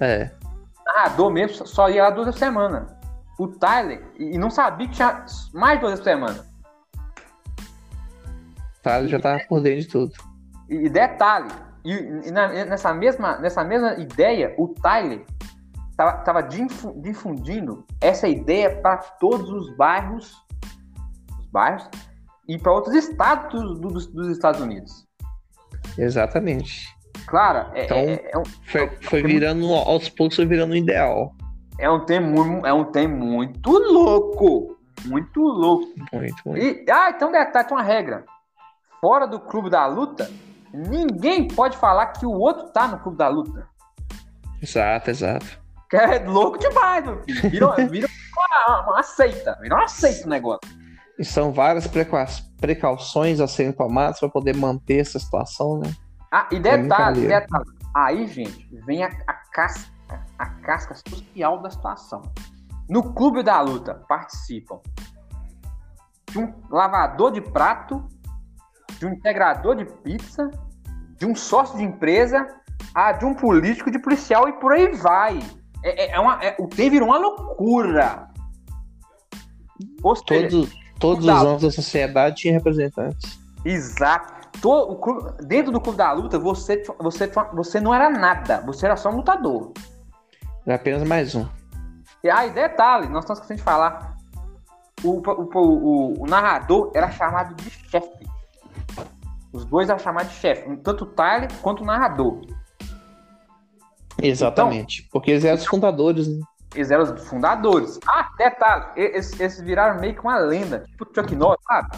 [0.00, 0.30] É.
[0.42, 2.97] O narrador mesmo só ia lá duas vezes por semana.
[3.38, 5.24] O Tyler, e não sabia que tinha
[5.54, 6.46] mais duas vezes por semana.
[8.82, 10.12] Tyler já tava por dentro de tudo.
[10.68, 11.48] E detalhe,
[11.84, 11.92] e,
[12.28, 15.24] e na, nessa, mesma, nessa mesma ideia, o Tyler
[15.96, 20.34] tava, tava difundindo essa ideia para todos os bairros,
[21.38, 21.88] os bairros
[22.48, 25.06] e para outros estados dos, dos, Estados Unidos.
[25.96, 26.86] Exatamente.
[27.26, 31.34] Claro, é, então, é, é um, foi, foi virando, aos poucos foi virando um ideal.
[31.78, 34.76] É um tema, é um tema muito louco.
[35.04, 35.94] Muito louco.
[36.12, 36.58] Muito, muito.
[36.58, 38.24] E, ah, então detalhe, tem uma regra
[39.00, 40.30] fora do clube da luta,
[40.72, 43.68] ninguém pode falar que o outro tá no clube da luta.
[44.60, 45.46] Exato, exato.
[45.88, 47.50] Que é louco demais, meu filho.
[47.50, 49.56] Vira, vira uma, uma seita.
[49.60, 50.60] Vira uma seita o negócio.
[51.18, 51.88] E são várias
[52.60, 55.90] precauções a serem tomadas para poder manter essa situação, né?
[56.30, 57.64] Ah, e detalhe, é detalhe.
[57.94, 59.90] Aí, gente, vem a, a casca,
[60.38, 62.22] a casca social da situação.
[62.88, 64.80] No clube da luta participam
[66.30, 68.08] de um lavador de prato
[68.98, 70.50] de um integrador de pizza,
[71.16, 72.46] de um sócio de empresa,
[72.94, 75.38] a de um político, de policial e por aí vai.
[75.84, 78.28] É, é, é uma, é, o tem virou uma loucura.
[80.58, 83.38] Todos, todos os anos da sociedade tinha representantes.
[83.64, 84.38] Exato.
[84.60, 88.60] Todo, clube, dentro do clube da luta, você, você, você não era nada.
[88.62, 89.72] Você era só um lutador.
[90.68, 91.48] Era apenas mais um.
[92.22, 94.14] E aí, detalhe, nós estamos esquecendo de falar.
[95.02, 98.28] O, o, o, o narrador era chamado de chefe.
[99.50, 102.42] Os dois eram chamados de chefe, tanto o Tyler quanto o narrador.
[104.82, 106.44] Então, porque eles eram os fundadores, né?
[106.74, 107.98] Eles eram os fundadores.
[108.06, 111.88] Ah, detalhe, esses, esses viraram meio que uma lenda, tipo o Chuck Norris, sabe?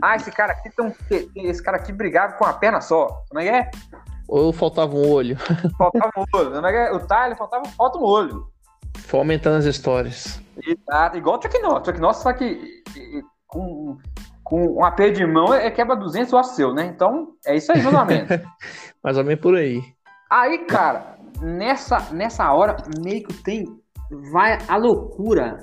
[0.00, 3.24] Ah, esse cara aqui tem esse cara aqui brigava com a perna só.
[3.34, 3.70] É que é?
[4.28, 5.36] Ou faltava um olho.
[5.78, 6.66] Faltava um olho.
[6.66, 6.92] É?
[6.92, 8.48] O Tyler faltava falta um olho.
[8.98, 10.40] Foi aumentando as histórias.
[10.66, 11.86] Exato, igual o Chuck Norris.
[11.86, 12.82] Chuck Norris só que
[13.46, 13.98] com
[14.46, 16.86] com um AP de mão é quebra 200 o seu, né?
[16.86, 18.28] Então, é isso aí, meus amigos.
[19.02, 19.82] Mais ou menos por aí.
[20.30, 23.66] Aí, cara, nessa, nessa hora, meio que tem.
[24.30, 25.60] Vai a loucura.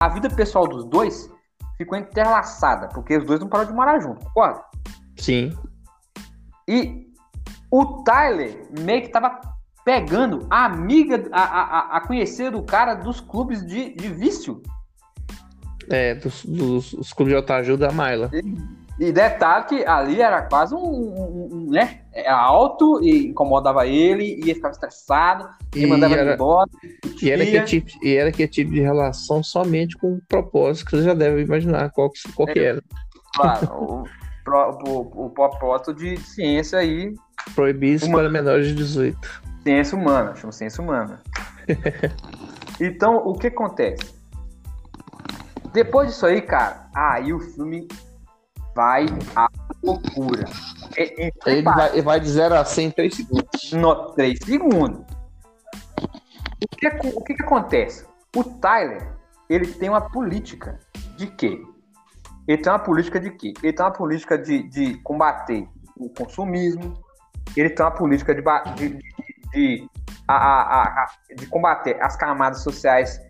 [0.00, 1.30] A vida pessoal dos dois
[1.76, 4.64] ficou entrelaçada, porque os dois não pararam de morar junto, concorda?
[5.22, 5.56] Sim.
[6.68, 7.06] E
[7.70, 9.40] o Tyler meio que tava
[9.84, 14.60] pegando a amiga, a, a, a conhecer do cara dos clubes de, de vício.
[15.88, 18.30] É, dos, dos, dos clubes de autoajuda da Maila.
[18.32, 22.00] E, e, detalhe que ali era quase um, um, um né?
[22.12, 26.70] É alto e incomodava ele, e ele ficava estressado, e, e mandava era, ele embora.
[27.20, 30.96] E era, que tipo, e era que tipo de relação somente com o propósito, que
[30.96, 32.82] você já deve imaginar qual, qual é, que era.
[33.34, 34.04] Claro,
[34.46, 37.14] o, o, o, propósito de ciência aí.
[37.54, 39.42] Proibido para menores de 18.
[39.62, 41.20] Ciência humana, chama ciência humana.
[42.80, 44.14] então, o que acontece?
[45.72, 47.88] Depois disso aí, cara, aí o filme
[48.74, 49.48] vai à
[49.82, 50.44] loucura.
[50.96, 53.72] É, é, ele, vai, ele vai de 0 a 100 em 3 segundos.
[53.72, 55.04] No 3 segundos.
[56.62, 58.04] O que, o que, que acontece?
[58.36, 59.12] O Tyler,
[59.48, 60.78] ele tem uma política
[61.16, 61.60] de quê?
[62.46, 63.52] Ele tem uma política de quê?
[63.62, 66.94] Ele tem uma política de, de combater o consumismo,
[67.56, 68.42] ele tem uma política de,
[68.74, 68.98] de,
[69.52, 69.88] de,
[70.26, 73.20] a, a, a, de combater as camadas sociais,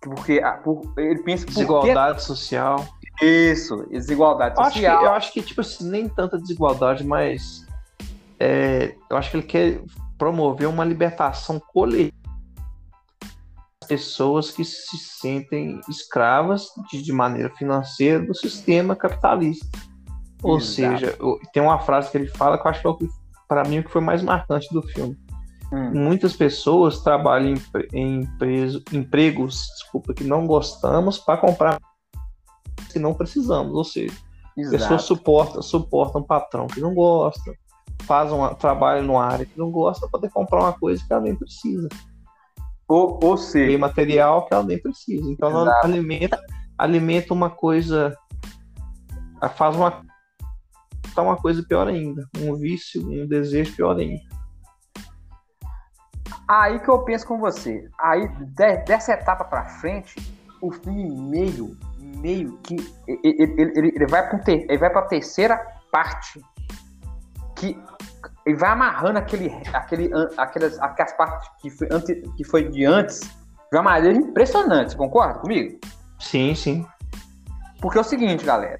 [0.00, 2.86] porque por, ele pensa desigualdade social.
[3.22, 4.92] Isso, desigualdade eu social.
[4.92, 7.66] Acho que, eu acho que, tipo assim, nem tanta desigualdade, mas
[8.38, 9.80] é, eu acho que ele quer
[10.18, 12.19] promover uma libertação coletiva
[13.90, 19.66] pessoas que se sentem escravas de, de maneira financeira do sistema capitalista.
[20.44, 21.00] Ou Exato.
[21.00, 21.18] seja,
[21.52, 23.08] tem uma frase que ele fala que eu acho que é
[23.48, 25.18] para mim o que foi mais marcante do filme.
[25.72, 25.90] Hum.
[25.92, 27.54] Muitas pessoas trabalham
[27.92, 31.80] em, em empregos desculpa, que não gostamos para comprar
[32.92, 33.74] que não precisamos.
[33.74, 34.14] Ou seja,
[34.56, 34.78] Exato.
[34.78, 37.52] pessoas suportam, suportam um patrão que não gosta,
[38.02, 41.22] fazem um trabalho numa área que não gosta para poder comprar uma coisa que ela
[41.22, 41.88] nem precisa.
[42.90, 45.30] Ou, ou seja, tem material que ela nem precisa.
[45.30, 45.68] Então Exato.
[45.68, 46.40] ela alimenta,
[46.76, 48.12] alimenta uma coisa,
[49.54, 50.02] faz uma
[51.14, 54.20] tá uma coisa pior ainda, um vício, um desejo pior ainda.
[56.48, 57.88] Aí que eu penso com você.
[57.96, 58.28] Aí
[58.84, 60.16] dessa etapa para frente,
[60.60, 62.74] o filme meio, meio que
[63.06, 65.56] ele, ele, ele vai para ele vai para terceira
[65.92, 66.40] parte
[67.54, 67.80] que
[68.46, 73.20] ele vai amarrando aquele, aquele, aquelas, aquelas partes que foi, ante, que foi de antes
[73.20, 75.78] de uma maneira impressionante, concorda comigo?
[76.18, 76.86] Sim, sim.
[77.80, 78.78] Porque é o seguinte, galera.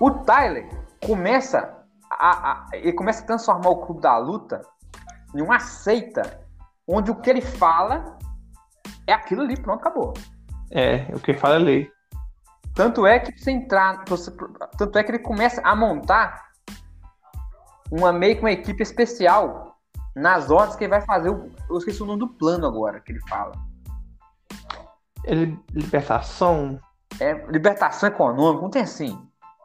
[0.00, 0.68] O Tyler
[1.04, 1.76] começa
[2.10, 4.62] a, a, ele começa a transformar o clube da luta
[5.34, 6.40] em uma seita
[6.86, 8.16] onde o que ele fala
[9.06, 10.14] é aquilo ali, pronto, acabou.
[10.70, 11.90] É, o que ele fala é lei.
[12.74, 14.30] Tanto é que você entrar, você,
[14.76, 16.47] tanto é que ele começa a montar
[17.90, 19.76] uma meio que uma equipe especial
[20.14, 21.30] nas ordens que ele vai fazer.
[21.30, 23.52] O, eu esqueci o nome do plano agora que ele fala.
[25.24, 26.80] Ele, libertação?
[27.20, 29.18] É, libertação econômica, não tem assim.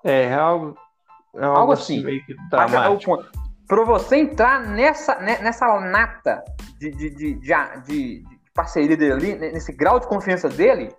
[0.03, 0.77] É, é algo,
[1.35, 1.97] é algo, algo assim.
[1.97, 3.23] assim meio que dramático.
[3.67, 6.43] Para você entrar nessa, nessa nata
[6.77, 10.93] de, de, de, de, de parceria dele ali, nesse grau de confiança dele,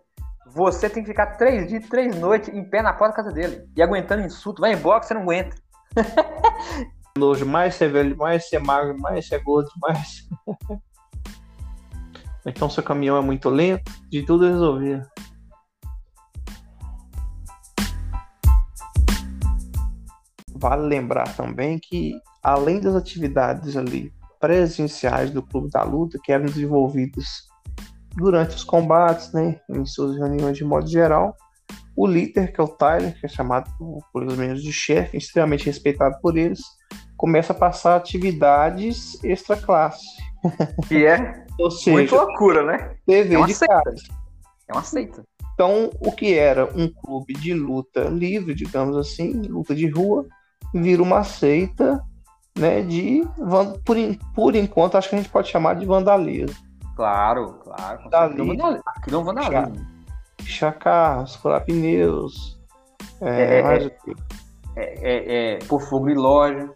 [0.46, 3.68] você tem que ficar três dias, três noites em pé na porta da casa dele.
[3.76, 4.60] E aguentando insulto.
[4.60, 5.56] Vai embora que você não aguenta.
[7.16, 10.28] nojo, mais é velho, mais é magro, mais é gordo, mais.
[12.44, 15.06] então seu caminhão é muito lento, de tudo resolver.
[20.56, 26.46] Vale lembrar também que, além das atividades ali presenciais do Clube da Luta, que eram
[26.46, 27.26] desenvolvidas
[28.16, 31.36] durante os combates, né, em suas reuniões de modo geral,
[31.96, 33.70] o líder, que é o Tyler, que é chamado
[34.12, 36.60] por membros de chefe, extremamente respeitado por eles,
[37.24, 40.04] começa a passar atividades extra classe.
[40.86, 42.96] Que é seja, muito loucura, né?
[43.06, 43.82] TV é de seita.
[43.82, 44.02] casa.
[44.68, 45.24] É uma seita.
[45.54, 50.26] Então, o que era um clube de luta livre, digamos assim, luta de rua,
[50.74, 51.98] vira uma seita,
[52.58, 53.22] né, de
[53.86, 53.96] por,
[54.34, 56.54] por enquanto acho que a gente pode chamar de vandalismo.
[56.94, 58.02] Claro, claro.
[58.04, 58.82] Vandalismo.
[58.84, 59.86] Aquilo é um vandalismo.
[60.36, 62.60] Pichar carros, furar pneus.
[63.22, 63.90] É, é, mais é,
[64.76, 66.74] é, é, é, por fogo em loja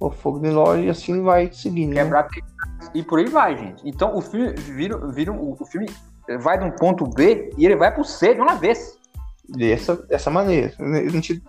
[0.00, 1.94] o fogo de loja e assim vai seguindo.
[1.94, 2.02] Né?
[2.02, 2.90] Quebrar né?
[2.94, 3.88] e por aí vai, gente.
[3.88, 5.86] Então o filme vira, vira o filme
[6.40, 8.98] vai de um ponto B e ele vai pro C de uma vez.
[9.48, 10.72] Dessa, dessa maneira.
[10.78, 11.42] Ele te,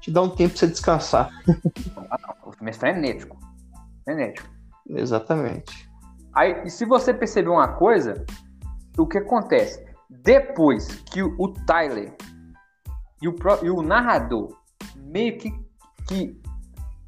[0.00, 1.30] te dá um tempo pra você descansar.
[2.44, 3.38] o filme é frenético.
[4.04, 4.48] Frenético.
[4.88, 5.88] Exatamente.
[6.34, 8.24] Aí, e se você perceber uma coisa,
[8.98, 9.84] o que acontece?
[10.10, 12.14] Depois que o Tyler
[13.22, 14.58] e o, e o narrador
[14.96, 15.50] meio que,
[16.08, 16.42] que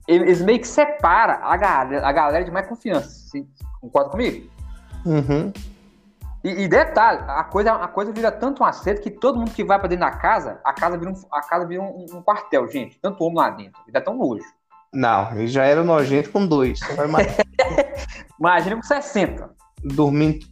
[0.07, 3.09] eles meio que separam a galera, a galera de mais confiança.
[3.09, 3.47] Você
[3.81, 4.49] concorda comigo?
[5.05, 5.53] Uhum.
[6.45, 9.64] E, e, detalhe, a coisa, a coisa vira tanto um acerto que todo mundo que
[9.64, 12.69] vai pra dentro da casa, a casa vira um, a casa vira um, um quartel,
[12.69, 13.01] gente.
[13.01, 13.81] Tanto homem lá dentro.
[13.85, 14.45] Ainda tão nojo.
[14.95, 16.79] Não, ele já era nojento com dois.
[18.38, 19.50] Imagina com 60.
[19.83, 20.46] Dormindo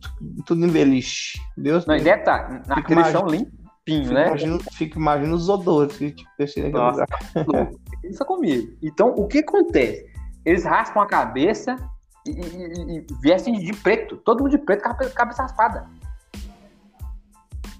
[0.44, 1.38] tudo em beliche.
[1.56, 4.26] Deus Não, e detalhe, naquele imagina, chão limpinho, né?
[4.26, 7.06] Imagina, fica, imagina os odores que tipo, naquele lugar.
[8.04, 8.76] Pensa comigo.
[8.82, 10.12] Então, o que acontece?
[10.44, 11.74] Eles raspam a cabeça
[12.26, 14.18] e, e, e vestem de preto.
[14.18, 14.82] Todo mundo de preto,
[15.14, 15.88] cabeça raspada.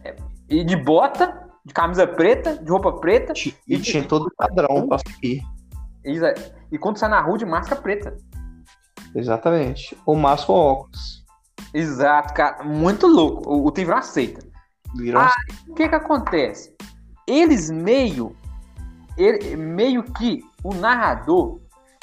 [0.03, 0.17] É,
[0.49, 3.35] e de bota, de camisa preta, de roupa preta.
[3.37, 5.43] E, e tinha todo o padrão pra seguir.
[6.73, 8.17] E quando sai na rua, de máscara preta.
[9.15, 9.95] Exatamente.
[10.07, 11.23] Ou máscara ou óculos.
[11.75, 12.65] Exato, cara.
[12.65, 13.47] Muito louco.
[13.47, 14.41] O, o uma seita.
[14.97, 15.35] Virou ah,
[15.69, 16.75] o que que acontece?
[17.27, 18.35] Eles meio
[19.17, 21.61] ele, meio que o narrador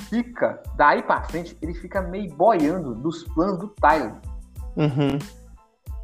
[0.09, 4.15] fica, daí pra frente, ele fica meio boiando dos planos do Tyler.
[4.75, 5.17] Uhum.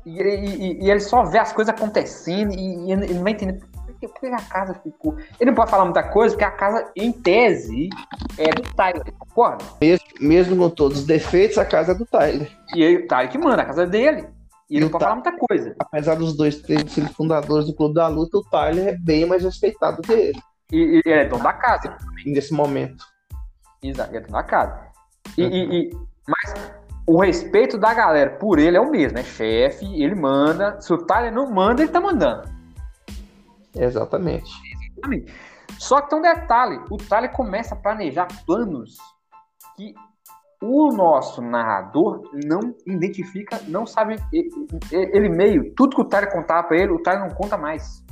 [0.05, 3.59] E, e, e, ele só vê as coisas acontecendo e, ele não vai entender
[3.99, 5.17] que, por que a casa ficou.
[5.39, 7.89] Ele não pode falar muita coisa, porque a casa, em tese,
[8.37, 9.65] é do Tyler, concorda?
[9.81, 12.49] Mesmo, mesmo com todos os defeitos, a casa é do Tyler.
[12.75, 14.27] E o Tyler que manda, a casa é dele.
[14.69, 15.09] E ele não pode Tá.
[15.09, 15.75] falar muita coisa.
[15.79, 19.43] Apesar dos dois terem sido fundadores do Clube da Luta, o Tyler é bem mais
[19.43, 20.39] respeitado que ele
[20.71, 21.97] E, e ele é dono da casa.
[22.25, 23.05] nesse momento.
[23.81, 24.79] Exato, ele é dono da casa.
[25.37, 25.97] E, e- e-
[26.27, 26.53] mas
[27.05, 30.79] o respeito da galera por ele é o mesmo, é chefe, ele manda.
[30.81, 32.49] Se o Tyler não manda, ele tá mandando.
[33.75, 34.51] Exatamente.
[35.77, 38.97] Só que tem um detalhe: o Tyler começa a planejar planos
[39.75, 39.93] que
[40.61, 44.15] o nosso narrador não identifica, não sabe.
[44.33, 44.49] Ele,
[44.91, 48.03] ele meio, tudo que o Tyler contava pra ele, o Tyler não conta mais.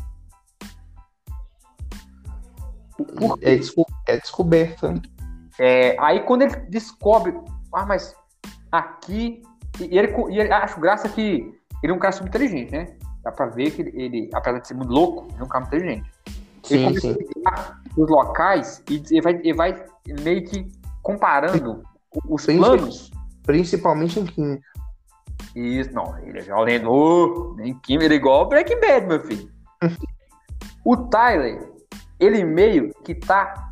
[3.41, 4.93] É, desco- é descoberta.
[4.93, 5.02] né?
[5.60, 7.34] É, aí quando ele descobre,
[7.74, 8.16] ah, mas
[8.72, 9.41] aqui.
[9.80, 12.96] E ele, e ele acho graça que ele é um cara super inteligente, né?
[13.24, 15.66] Dá pra ver que ele, ele, apesar de ser muito louco, ele é um cara
[15.66, 16.12] muito inteligente.
[16.70, 17.18] ele Sim, começa sim.
[17.46, 19.86] a os locais e ele vai, ele vai
[20.22, 20.68] meio que
[21.02, 21.84] comparando
[22.28, 22.58] os sim.
[22.58, 23.12] planos.
[23.43, 24.68] Principalmente em química.
[25.56, 27.56] Isso, não, ele é violento.
[27.58, 29.50] Nem química, ele é igual o Breaking Bad, meu filho.
[30.84, 31.74] o Tyler,
[32.20, 33.72] ele meio que tá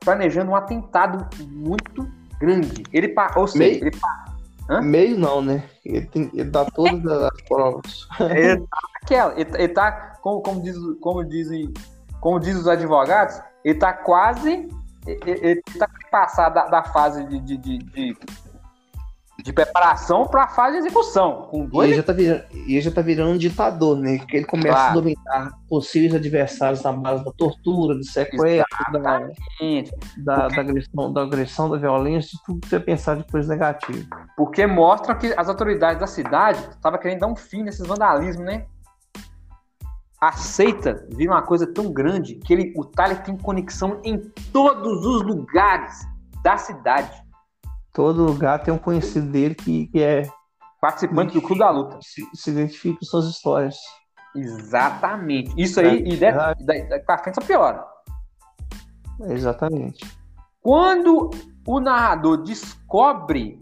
[0.00, 2.06] planejando um atentado muito
[2.38, 2.82] grande.
[2.92, 3.86] Ele, pa- ou seja, Meio?
[3.86, 3.90] ele
[4.68, 4.80] Hã?
[4.80, 5.62] Meio não, né?
[5.84, 8.08] Ele, tem, ele dá todas as provas.
[8.20, 9.92] Ele tá naquela, ele, ele tá,
[10.22, 11.72] como, como, diz, como, dizem,
[12.20, 14.68] como diz os advogados, ele tá quase.
[15.06, 18.16] Ele, ele tá passado da, da fase de, de, de, de,
[19.44, 21.48] de preparação para a fase de execução.
[21.50, 21.88] Com E dois.
[21.90, 24.16] ele já tá virando, e ele já tá virando um ditador, né?
[24.18, 24.90] Que ele começa Claro.
[24.90, 28.64] a dominar possíveis adversários na base da tortura, do sequestro,
[28.94, 29.18] da,
[30.16, 34.02] da, da agressão, da agressão, da violência, de tudo que você pensar de coisa negativa.
[34.34, 38.64] Porque mostra que as autoridades da cidade estavam querendo dar um fim nesses vandalismos, né?
[40.22, 44.18] A seita vira uma coisa tão grande que ele, o Tyler tem conexão em
[44.54, 46.06] todos os lugares
[46.42, 47.22] da cidade.
[47.94, 50.28] Todo lugar tem um conhecido dele que, que é
[50.80, 51.98] Participante do Clube da Luta.
[52.02, 53.76] se, se identifica com suas histórias.
[54.36, 55.54] Exatamente.
[55.56, 57.82] Isso aí, e É, daqui, daqui daqui pra frente só piora.
[59.20, 60.04] Exatamente.
[60.60, 61.30] Quando
[61.66, 63.60] o narrador descobre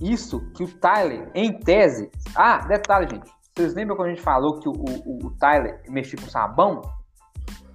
[0.00, 2.10] isso, que o Tyler, em tese.
[2.34, 3.30] Ah, detalhe, gente.
[3.54, 6.82] Vocês lembram quando a gente falou que o, o, o Tyler mexia com sabão?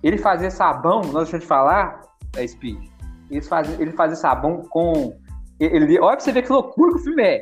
[0.03, 2.01] Ele fazia sabão, nós deixamos de falar,
[2.35, 2.89] é Speed.
[3.29, 5.19] Ele fazia, ele fazia sabão com.
[5.65, 7.41] Ele, olha pra você ver que loucura que o filme é.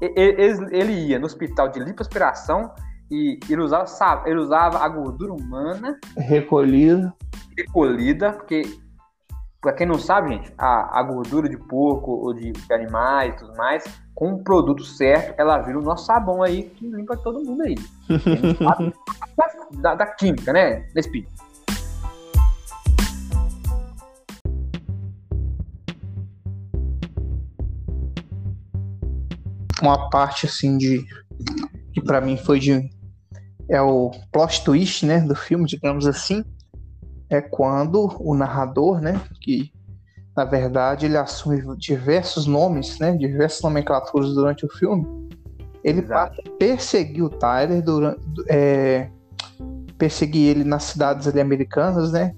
[0.00, 2.70] Ele, ele- ia no hospital de lipoaspiração
[3.10, 7.10] e ele usava, sa- ele usava a gordura humana Recolhido.
[7.56, 8.62] recolhida, porque,
[9.60, 13.38] pra quem não sabe, gente, a, a gordura de porco ou de, de animais e
[13.38, 13.84] tudo mais,
[14.14, 17.74] com o produto certo, ela vira o nosso sabão aí que limpa todo mundo aí.
[18.58, 18.92] Sabe
[19.36, 20.86] da, da, da química, né?
[20.94, 21.30] Nesse pico.
[29.82, 31.04] Uma parte assim de.
[31.92, 32.90] que pra mim foi de.
[33.68, 35.20] É o plot twist, né?
[35.20, 36.44] Do filme, digamos assim.
[37.28, 39.20] É quando o narrador, né?
[39.40, 39.72] Que
[40.36, 43.16] na verdade ele assume diversos nomes, né?
[43.16, 45.04] Diversas nomenclaturas durante o filme.
[45.82, 46.36] Ele Exato.
[46.36, 48.20] passa a perseguir o Tyler durante.
[48.48, 49.10] É,
[49.98, 52.34] perseguir ele nas cidades ali americanas, né?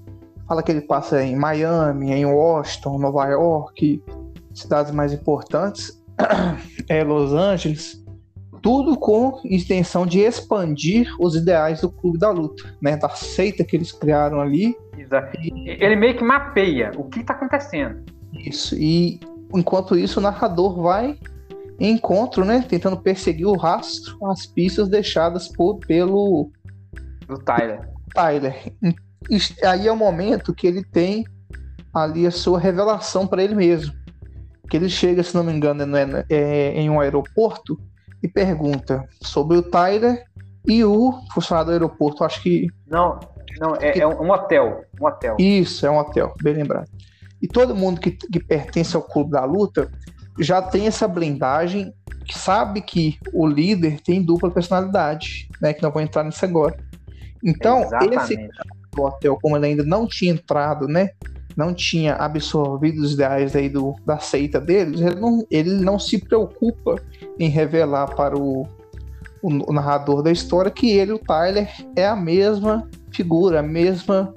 [0.47, 4.03] Fala que ele passa em Miami, em Washington, Nova York,
[4.55, 5.98] cidades mais importantes,
[6.89, 8.05] é, Los Angeles,
[8.63, 12.97] tudo com intenção de expandir os ideais do Clube da Luta, né?
[12.97, 14.77] Da seita que eles criaram ali.
[14.97, 15.39] Exato.
[15.41, 18.03] Ele meio que mapeia o que tá acontecendo.
[18.33, 18.75] Isso.
[18.77, 19.21] E
[19.55, 21.19] enquanto isso, o narrador vai
[21.79, 22.65] em encontro, né?
[22.69, 26.51] Tentando perseguir o rastro, as pistas deixadas por, pelo
[27.27, 27.89] Do Tyler.
[28.13, 28.73] Tyler.
[29.31, 31.25] E aí é o momento que ele tem
[31.95, 33.93] ali a sua revelação para ele mesmo.
[34.69, 37.79] Que ele chega, se não me engano, é, é, em um aeroporto
[38.23, 40.25] e pergunta sobre o Tyler
[40.67, 42.25] e o funcionário do aeroporto.
[42.25, 43.19] Acho que Não,
[43.59, 44.85] não, é, é um hotel.
[45.01, 45.37] Um hotel.
[45.39, 46.89] isso é um hotel, bem lembrado.
[47.41, 49.91] E todo mundo que, que pertence ao clube da luta
[50.39, 51.93] já tem essa blindagem,
[52.25, 55.73] que sabe que o líder tem dupla personalidade, né?
[55.73, 56.77] Que não vou entrar nisso agora.
[57.43, 58.51] Então, esse Exatamente.
[58.95, 61.11] do hotel, como ele ainda não tinha entrado, né?
[61.59, 66.17] Não tinha absorvido os ideais aí do, da seita deles, ele não, ele não se
[66.25, 67.03] preocupa
[67.37, 68.65] em revelar para o,
[69.43, 74.33] o, narrador da história que ele, o Tyler, é a mesma figura, a mesma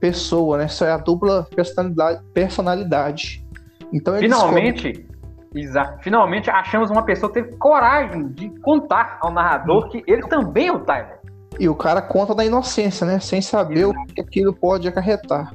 [0.00, 0.66] pessoa, né?
[0.66, 2.20] Só é a dupla personalidade.
[2.34, 3.46] personalidade.
[3.92, 5.06] Então ele descobre- Finalmente,
[5.54, 6.02] exato.
[6.02, 10.72] Finalmente achamos uma pessoa que teve coragem de contar ao narrador que ele também é
[10.72, 11.20] o Tyler.
[11.56, 13.20] E o cara conta da inocência, né?
[13.20, 14.00] Sem saber Exato.
[14.00, 15.54] o que aquilo pode acarretar.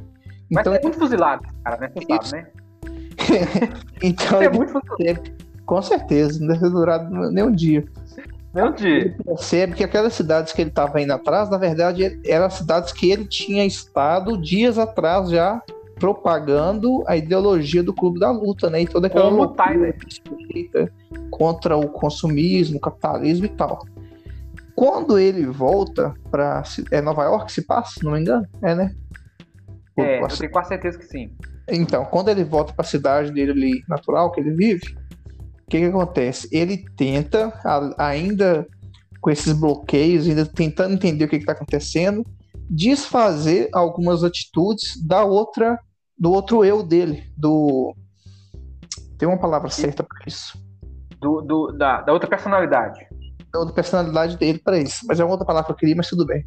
[0.51, 1.91] Mas então, é muito fuzilado, cara, né?
[1.93, 2.47] Você sabe, né?
[4.01, 5.21] então, é muito fuzilado.
[5.65, 7.85] Com certeza, não deve durado nem um dia.
[8.53, 8.97] Nem um dia.
[8.97, 13.11] Ele percebe que aquelas cidades que ele estava indo atrás, na verdade, eram cidades que
[13.11, 15.61] ele tinha estado dias atrás já
[15.99, 18.81] propagando a ideologia do clube da luta, né?
[18.81, 19.95] E toda aquela Como Tyler.
[21.29, 23.85] contra o consumismo, o capitalismo e tal.
[24.75, 28.95] Quando ele volta para é Nova York se passa, se não me engano, é, né?
[30.01, 31.31] É, eu tenho quase certeza que sim.
[31.69, 34.95] Então, quando ele volta para a cidade dele ali, natural, que ele vive,
[35.61, 36.49] o que, que acontece?
[36.51, 37.53] Ele tenta,
[37.97, 38.67] ainda
[39.21, 42.25] com esses bloqueios, ainda tentando entender o que está acontecendo,
[42.69, 45.79] desfazer algumas atitudes da outra
[46.19, 47.95] do outro eu dele, do.
[49.17, 50.61] Tem uma palavra certa para isso.
[51.19, 53.07] Do, do, da, da outra personalidade.
[53.51, 55.05] Da outra personalidade dele para isso.
[55.07, 56.45] Mas é uma outra palavra que eu queria, mas tudo bem.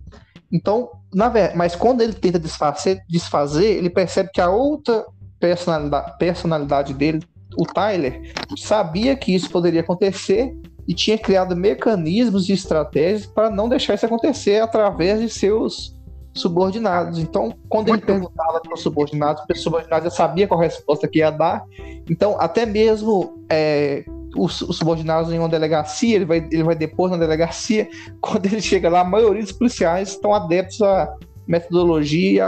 [0.53, 5.05] Então, na verdade, mas quando ele tenta desfazer, desfazer, ele percebe que a outra
[5.41, 7.21] personalidade, personalidade dele,
[7.57, 10.55] o Tyler, sabia que isso poderia acontecer
[10.87, 15.95] e tinha criado mecanismos e estratégias para não deixar isso acontecer através de seus
[16.35, 17.19] subordinados.
[17.19, 21.19] Então, quando ele perguntava para os subordinados, os subordinados já sabia qual a resposta que
[21.19, 21.65] ia dar.
[22.09, 24.05] Então, até mesmo é,
[24.37, 27.89] os, os, subordinados em uma delegacia, ele vai, ele vai depor na delegacia.
[28.21, 31.15] Quando ele chega lá, a maioria dos policiais estão adeptos à
[31.47, 32.45] metodologia,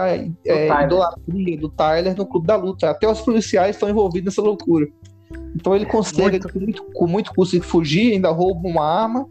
[0.46, 2.90] é, idolatria do Tyler no clube da luta.
[2.90, 4.86] Até os policiais estão envolvidos nessa loucura.
[5.54, 6.52] Então ele consegue, muito.
[6.52, 9.26] Com, muito, com muito custo, fugir, ainda rouba uma arma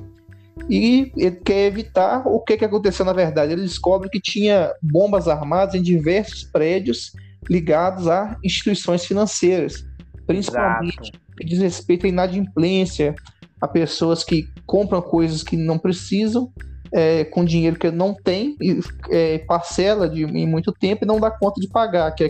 [0.70, 3.54] e ele quer evitar o que, que aconteceu na verdade.
[3.54, 7.12] Ele descobre que tinha bombas armadas em diversos prédios
[7.49, 9.86] ligados a instituições financeiras,
[10.26, 11.22] principalmente Exato.
[11.36, 13.16] Que diz respeito à inadimplência,
[13.62, 16.52] a pessoas que compram coisas que não precisam
[16.94, 18.80] é, com dinheiro que não tem e
[19.10, 22.30] é, parcela de, em muito tempo e não dá conta de pagar, que é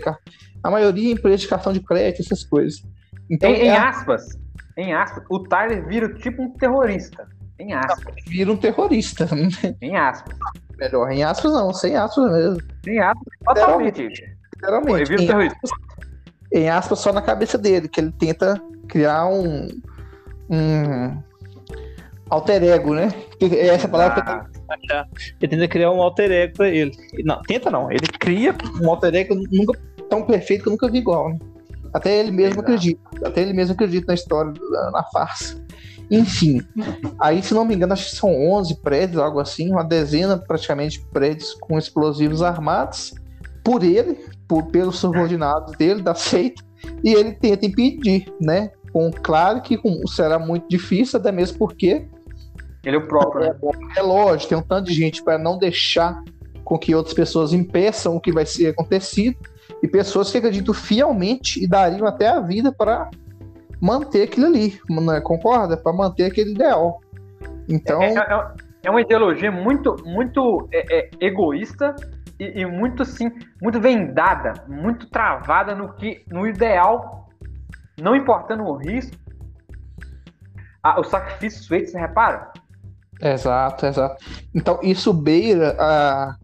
[0.64, 2.82] a maioria é empresa de cartão de crédito, essas coisas.
[3.30, 3.78] Então, em, em é...
[3.78, 4.24] aspas,
[4.78, 7.28] em aspas, o Tyler vira tipo um terrorista.
[7.60, 8.16] Em aspas.
[8.26, 9.28] Vira um terrorista.
[9.82, 10.36] Em aspas.
[10.78, 12.58] Melhor, em aspas não, sem aspas mesmo.
[12.88, 14.02] Em aspas, totalmente.
[14.02, 15.14] Literalmente.
[15.14, 15.72] Em aspas,
[16.54, 19.68] em aspas, só na cabeça dele, que ele tenta criar um.
[20.50, 21.18] um
[22.30, 23.10] alter ego, né?
[23.60, 24.46] Essa palavra ah.
[24.70, 25.06] eu
[25.42, 26.96] Ele tenta criar um alter ego pra ele.
[27.26, 27.92] Não, tenta não.
[27.92, 29.80] Ele cria um alter ego nunca
[30.10, 31.40] tão perfeito que eu nunca vi igual, né?
[31.92, 32.62] Até ele mesmo Exato.
[32.62, 33.28] acredita.
[33.28, 34.54] Até ele mesmo acredita na história,
[34.92, 35.62] na farsa.
[36.12, 36.62] Enfim,
[37.20, 41.00] aí, se não me engano, acho que são 11 prédios, algo assim, uma dezena praticamente
[41.00, 43.16] de prédios com explosivos armados
[43.64, 46.64] por ele, por, pelos subordinados dele, da seita,
[47.04, 48.72] e ele tenta impedir, né?
[48.92, 52.08] Com, claro que com, será muito difícil, até mesmo porque.
[52.84, 53.44] Ele é o próprio.
[53.44, 53.56] É,
[53.98, 56.22] é lógico, tem um tanto de gente para não deixar
[56.64, 59.38] com que outras pessoas impeçam o que vai ser acontecido,
[59.82, 63.10] e pessoas que acreditam fielmente e dariam até a vida para
[63.82, 65.20] manter aquilo ali, né?
[65.20, 65.76] concorda?
[65.76, 67.02] Para manter aquele ideal.
[67.68, 68.02] Então.
[68.02, 71.96] É, é, é uma ideologia muito, muito é, é, egoísta
[72.44, 73.32] e, e, muito assim,
[73.62, 77.30] muito vendada, muito travada no que, no ideal,
[78.00, 79.16] não importando o risco,
[80.82, 82.52] a, o sacrifício feito, você repara?
[83.22, 84.24] Exato, exato.
[84.54, 86.36] Então isso beira a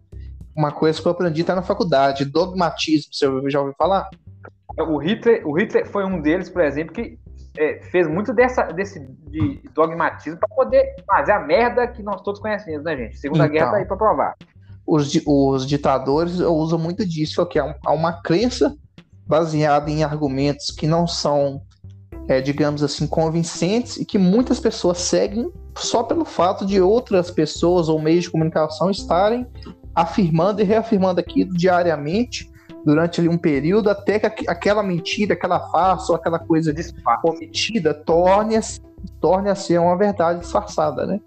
[0.56, 3.12] uma coisa que eu aprendi até na faculdade, dogmatismo.
[3.12, 4.08] Você já ouviu falar?
[4.78, 7.18] O Hitler, o Hitler foi um deles, por exemplo, que
[7.56, 12.40] é, fez muito dessa, desse de dogmatismo para poder fazer a merda que nós todos
[12.40, 13.18] conhecemos, né, gente?
[13.18, 14.34] Segunda então, Guerra tá aí para provar.
[14.90, 18.76] Os, os ditadores usam muito disso, que é há uma crença
[19.24, 21.62] baseada em argumentos que não são,
[22.26, 27.88] é, digamos assim, convincentes e que muitas pessoas seguem só pelo fato de outras pessoas
[27.88, 29.46] ou meios de comunicação estarem
[29.94, 32.50] afirmando e reafirmando aquilo diariamente
[32.84, 36.74] durante ali, um período até que aquela mentira, aquela farsa ou aquela coisa
[37.22, 38.80] cometida torne-se
[39.20, 41.20] torne a ser uma verdade disfarçada, né?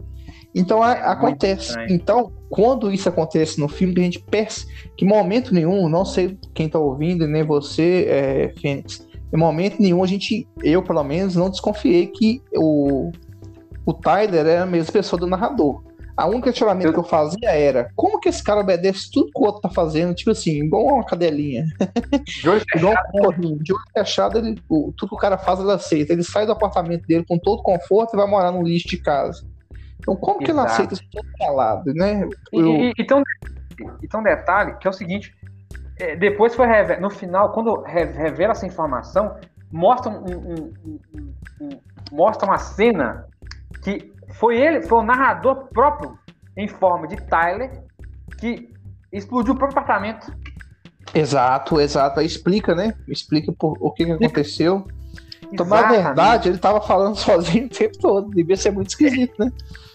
[0.54, 1.74] Então a, acontece.
[1.90, 6.68] Então, quando isso acontece no filme, a gente percebe que momento nenhum, não sei quem
[6.68, 11.50] está ouvindo, nem você, é, Fênix, em momento nenhum a gente, eu pelo menos, não
[11.50, 13.12] desconfiei que o,
[13.84, 15.82] o Tyler era a mesma pessoa do narrador.
[16.16, 16.94] A única questionamento eu...
[16.94, 20.14] que eu fazia era como que esse cara obedece tudo que o outro tá fazendo,
[20.14, 21.66] tipo assim, igual uma cadelinha.
[22.40, 22.62] De olho
[23.44, 26.14] um De olho fechado, ele, tudo que o cara faz, ele aceita.
[26.14, 29.44] Ele sai do apartamento dele com todo conforto e vai morar no lixo de casa.
[30.04, 30.46] Então, como Exato.
[30.46, 31.04] que ele aceita isso
[31.40, 32.28] calado, né?
[32.52, 32.68] Eu...
[32.68, 33.24] E, e, então,
[34.04, 35.34] então, detalhe, que é o seguinte,
[36.00, 36.68] é, depois foi
[37.00, 39.36] no final, quando revela essa informação,
[39.72, 41.00] mostra, um, um, um,
[41.62, 41.70] um,
[42.12, 43.26] mostra uma cena
[43.82, 46.18] que foi ele, foi o narrador próprio
[46.56, 47.84] em forma de Tyler
[48.38, 48.72] que
[49.12, 50.34] explodiu o próprio apartamento.
[51.14, 52.20] Exato, exato.
[52.20, 52.94] Aí explica, né?
[53.08, 54.86] Explica por, o que, que aconteceu.
[55.54, 58.30] Então, na verdade, ele tava falando sozinho o tempo todo.
[58.32, 59.52] Devia ser muito esquisito, né?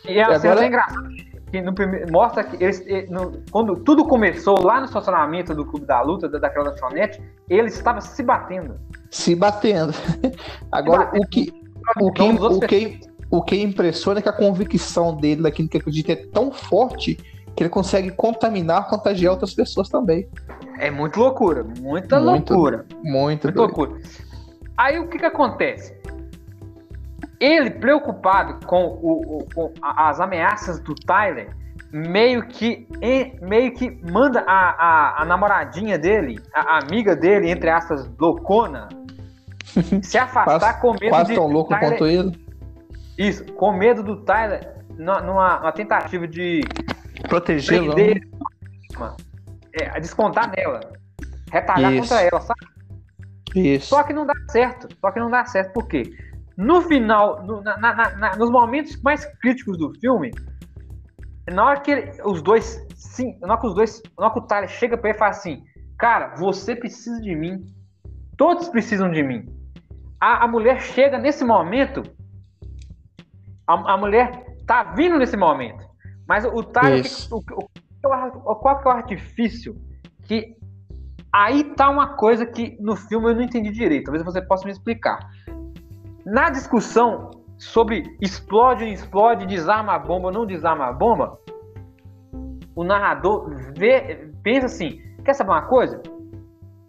[0.06, 0.64] E, é, e agora...
[0.64, 1.08] é engraçado.
[1.50, 5.86] Que no primeiro, mostra que eles, no, quando tudo começou lá no estacionamento do Clube
[5.86, 8.74] da Luta, da, daquela lanchonete, ele estava se batendo.
[9.10, 9.94] Se batendo.
[10.70, 11.24] Agora, se batendo.
[11.24, 11.68] o que.
[12.00, 13.00] O que, o, que,
[13.30, 17.16] o que impressiona é que a convicção dele daquilo que acredita é tão forte
[17.56, 20.28] que ele consegue contaminar, contagiar outras pessoas também.
[20.78, 22.86] É muito loucura, muita muito, loucura.
[23.02, 24.00] Muito, muito loucura.
[24.78, 25.92] Aí o que que acontece?
[27.40, 31.50] Ele, preocupado com, o, o, com as ameaças do Tyler,
[31.92, 32.86] meio que
[33.42, 38.88] meio que manda a, a, a namoradinha dele, a, amiga dele, entre aspas, loucona,
[40.02, 41.34] se afastar quase, com medo quase de.
[41.34, 42.46] tão louco Tyler, quanto ele.
[43.18, 46.60] Isso, com medo do Tyler, numa, numa tentativa de
[47.28, 47.94] protegê-lo.
[49.72, 50.80] É, descontar nela.
[51.50, 52.02] Retalhar Isso.
[52.02, 52.77] contra ela, sabe?
[53.54, 53.88] Isso.
[53.88, 54.88] Só que não dá certo.
[55.00, 56.02] Só que não dá certo, por quê?
[56.56, 60.32] No final, no, na, na, na, nos momentos mais críticos do filme,
[61.50, 62.84] na hora que ele, os dois.
[62.94, 64.02] Sim, na hora que os dois.
[64.18, 65.64] Na hora que o Tyler chega pra ele e fala assim:
[65.98, 67.64] Cara, você precisa de mim.
[68.36, 69.46] Todos precisam de mim.
[70.20, 72.02] A, a mulher chega nesse momento.
[73.66, 75.86] A, a mulher tá vindo nesse momento.
[76.26, 79.74] Mas o Tyler, o, o, o, qual que é o artifício
[80.24, 80.56] que
[81.32, 84.04] aí tá uma coisa que no filme eu não entendi direito.
[84.04, 85.18] Talvez você possa me explicar.
[86.24, 91.38] Na discussão sobre explode ou explode, desarma a bomba ou não desarma a bomba,
[92.74, 96.02] o narrador vê, pensa assim: quer saber uma coisa?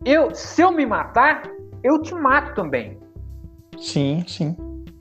[0.05, 1.43] Eu, se eu me matar,
[1.83, 2.99] eu te mato também.
[3.77, 4.55] Sim, sim.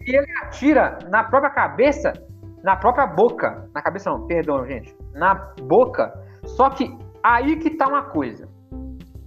[0.07, 2.13] E ele atira na própria cabeça
[2.63, 3.69] na própria boca.
[3.75, 4.95] Na cabeça não, perdão, gente.
[5.15, 6.13] Na boca.
[6.45, 8.49] Só que aí que tá uma coisa.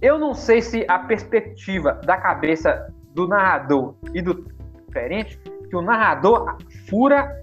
[0.02, 4.34] Eu não sei se a perspectiva da cabeça do narrador e do
[4.88, 5.38] diferente,
[5.70, 7.42] que o narrador fura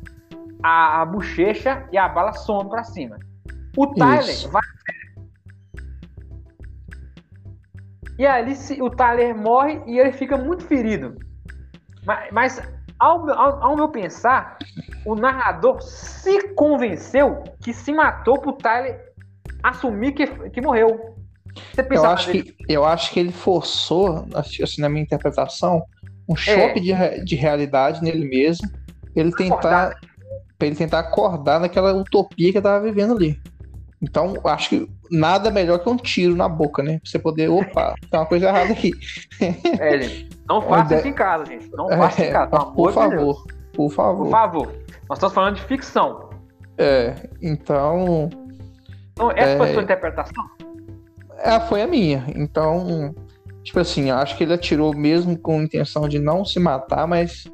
[0.61, 3.17] a, a bochecha e a bala some para cima.
[3.77, 4.51] O Tyler Isso.
[4.51, 4.61] vai.
[8.17, 11.15] E ali o Tyler morre e ele fica muito ferido.
[12.05, 12.61] Mas, mas
[12.99, 14.57] ao, ao, ao, meu pensar,
[15.05, 19.13] o narrador se convenceu que se matou pro Tyler
[19.63, 21.15] assumir que, que morreu.
[21.89, 25.83] Eu acho, que, eu acho que ele forçou, assim, na minha interpretação,
[26.27, 27.17] um choque é.
[27.19, 28.69] de, de realidade nele mesmo,
[29.15, 29.95] ele tentar,
[30.57, 33.39] pra ele tentar acordar naquela utopia que ele tava vivendo ali.
[34.01, 36.99] Então, acho que nada melhor que um tiro na boca, né?
[36.99, 38.93] Pra você poder, opa, tem uma coisa errada aqui.
[39.79, 40.29] É, gente.
[40.47, 41.69] Não faça isso em casa, gente.
[41.71, 43.45] Não faça é, em casa, pelo por favor.
[43.73, 44.23] Por favor.
[44.23, 44.67] Por favor.
[45.09, 46.29] Nós estamos falando de ficção.
[46.77, 48.29] É, então.
[49.11, 50.45] Então, essa é, foi a sua interpretação?
[51.41, 52.25] É, foi a minha.
[52.35, 53.13] Então,
[53.63, 57.45] tipo assim, acho que ele atirou mesmo com intenção de não se matar, mas.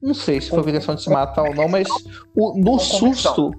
[0.00, 1.86] Não sei se foi com intenção de se matar ou não, mas
[2.34, 3.52] o, no susto.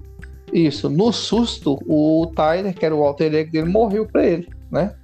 [0.52, 4.94] Isso, no susto, o Tyler, que era o alter ego dele, morreu pra ele, né?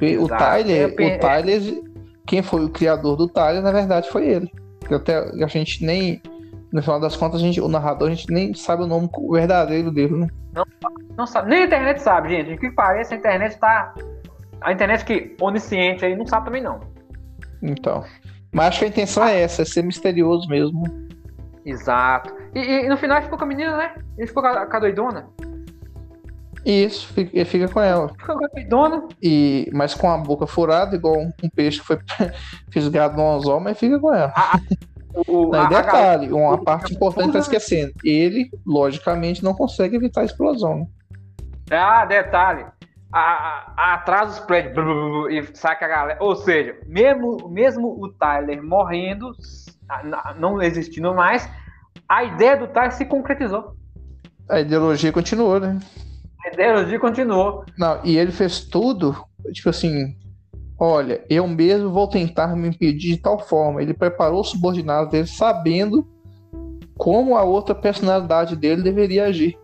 [0.00, 0.24] Exato.
[0.24, 1.82] O Tyler, o Tyler,
[2.26, 4.50] quem foi o criador do Tyler, na verdade, foi ele.
[4.86, 6.22] Que até a gente nem,
[6.72, 9.90] no final das contas, a gente, o narrador, a gente nem sabe o nome verdadeiro
[9.90, 10.28] dele, né?
[10.52, 10.64] Não,
[11.16, 11.48] não sabe.
[11.48, 12.52] Nem a internet sabe, gente.
[12.52, 13.94] O que parece, a internet tá.
[14.60, 16.80] A internet que onisciente aí não sabe também, não.
[17.62, 18.04] Então.
[18.52, 20.82] Mas acho que a intenção é essa, é ser misterioso mesmo.
[21.64, 22.34] Exato.
[22.54, 23.94] E, e no final ele ficou com a menina, né?
[24.16, 25.28] Ele ficou com a, com a doidona.
[26.64, 28.08] Isso, ele fica com ela.
[28.08, 29.08] Fica com a doidona.
[29.22, 31.98] E, mas com a boca furada, igual um, um peixe que foi
[32.70, 34.32] fisgado no anzol, mas fica com ela.
[34.36, 34.58] Ah,
[35.14, 37.92] o, detalhe, uma parte importante tá esquecendo.
[38.04, 40.80] Ele, logicamente, não consegue evitar a explosão.
[40.80, 40.86] Né?
[41.70, 42.66] Ah, detalhe.
[43.10, 44.76] A, a, atrás dos prédios
[45.30, 46.18] e saca a galera.
[46.20, 49.32] Ou seja, mesmo, mesmo o Tyler morrendo,
[50.38, 51.48] não existindo mais,
[52.08, 53.74] a ideia do Tyler se concretizou.
[54.48, 55.78] A ideologia continuou, né?
[56.44, 57.64] A ideologia continuou.
[57.78, 59.16] Não, e ele fez tudo,
[59.52, 60.16] tipo assim,
[60.78, 63.82] olha, eu mesmo vou tentar me impedir de tal forma.
[63.82, 66.06] Ele preparou os subordinados dele sabendo
[66.96, 69.58] como a outra personalidade dele deveria agir.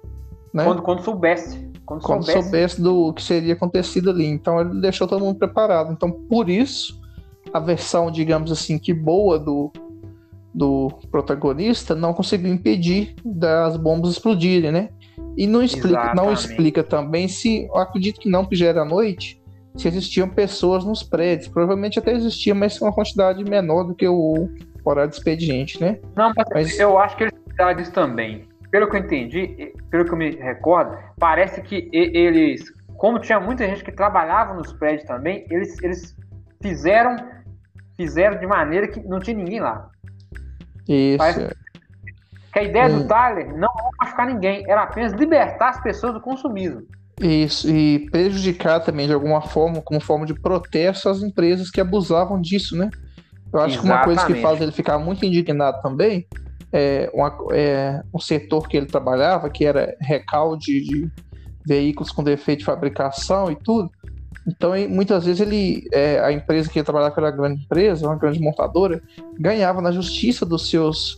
[0.52, 0.64] Né?
[0.64, 1.70] Quando, quando soubesse.
[1.84, 2.42] Quando, quando soubesse.
[2.42, 4.26] soubesse do que seria acontecido ali.
[4.26, 5.92] Então ele deixou todo mundo preparado.
[5.92, 7.00] Então, por isso,
[7.52, 9.72] a versão, digamos assim, que boa do,
[10.52, 14.88] do protagonista não conseguiu impedir das bombas explodirem, né?
[15.36, 19.42] E não explica, não explica também se, eu acredito que não, que já era noite,
[19.76, 21.48] se existiam pessoas nos prédios.
[21.48, 24.48] Provavelmente até existia, mas uma quantidade menor do que o
[24.84, 25.98] horário de expediente, né?
[26.14, 26.78] Não, mas, mas...
[26.78, 27.34] eu acho que eles
[27.76, 28.48] disso também.
[28.70, 32.62] pelo que eu entendi, pelo que eu me recordo, parece que eles,
[32.96, 36.16] como tinha muita gente que trabalhava nos prédios também, eles, eles
[36.60, 37.16] fizeram
[37.96, 39.88] fizeram de maneira que não tinha ninguém lá.
[40.88, 41.18] Isso.
[41.18, 41.48] Parece
[42.52, 43.02] que a ideia hum.
[43.02, 46.82] do Tyler não era machucar ninguém, era apenas libertar as pessoas do consumismo.
[47.20, 52.40] Isso, e prejudicar também de alguma forma, como forma de protesto, as empresas que abusavam
[52.40, 52.90] disso, né?
[53.52, 53.80] Eu acho Exatamente.
[53.80, 56.26] que uma coisa que faz ele ficar muito indignado também
[56.72, 61.08] é, uma, é um setor que ele trabalhava, que era recalde de
[61.64, 63.88] veículos com defeito de fabricação e tudo.
[64.46, 68.16] Então, muitas vezes ele, é, a empresa que ia trabalhar com era grande empresa, uma
[68.16, 69.00] grande montadora,
[69.38, 71.16] ganhava na justiça dos seus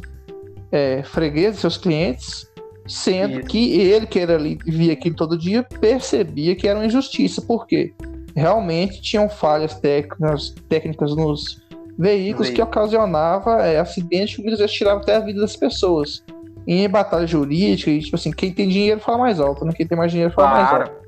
[0.70, 2.46] é, fregueses, seus clientes,
[2.86, 3.48] sendo Isso.
[3.48, 7.42] que ele, que era ali, via aquilo todo dia, percebia que era uma injustiça.
[7.42, 7.92] Por quê?
[8.34, 11.62] Realmente tinham falhas técnicas, técnicas nos
[11.98, 16.22] veículos que ocasionava é, acidentes que muitas vezes tiravam até a vida das pessoas.
[16.66, 19.72] Em batalha jurídica, e, tipo assim, quem tem dinheiro fala mais alto, né?
[19.72, 20.78] Quem tem mais dinheiro fala claro.
[20.78, 21.06] mais alto.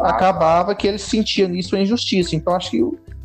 [0.00, 2.34] Acabava que ele sentia nisso a injustiça.
[2.34, 2.82] Então acho que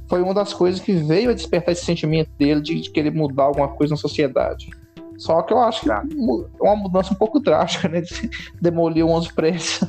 [0.09, 3.43] foi uma das coisas que veio a despertar esse sentimento dele de, de querer mudar
[3.43, 4.69] alguma coisa na sociedade.
[5.17, 6.03] Só que eu acho que tá.
[6.03, 8.01] é uma mudança um pouco drástica, né?
[8.01, 8.29] De
[8.61, 9.79] demolir 11 prédios.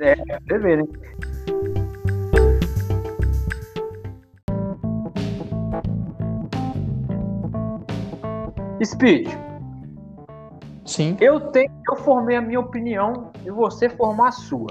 [0.00, 0.84] É, você vê, né?
[8.84, 9.28] Speed.
[10.84, 11.16] Sim.
[11.20, 14.68] Eu tenho, eu formei a minha opinião e você formou a sua.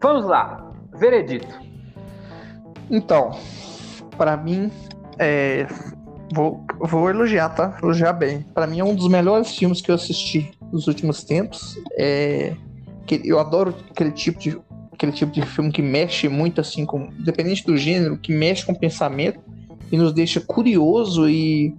[0.00, 0.70] Vamos lá.
[0.92, 1.58] Veredito.
[2.90, 3.30] Então,
[4.16, 4.70] para mim,
[5.18, 5.66] é,
[6.32, 7.76] vou, vou elogiar, tá?
[7.82, 8.44] Elogiar bem.
[8.54, 11.78] Para mim é um dos melhores filmes que eu assisti nos últimos tempos.
[11.98, 12.54] É,
[13.06, 14.58] que eu adoro aquele tipo de
[14.92, 18.72] aquele tipo de filme que mexe muito assim com, independente do gênero, que mexe com
[18.72, 19.40] o pensamento
[19.90, 21.74] e nos deixa curioso e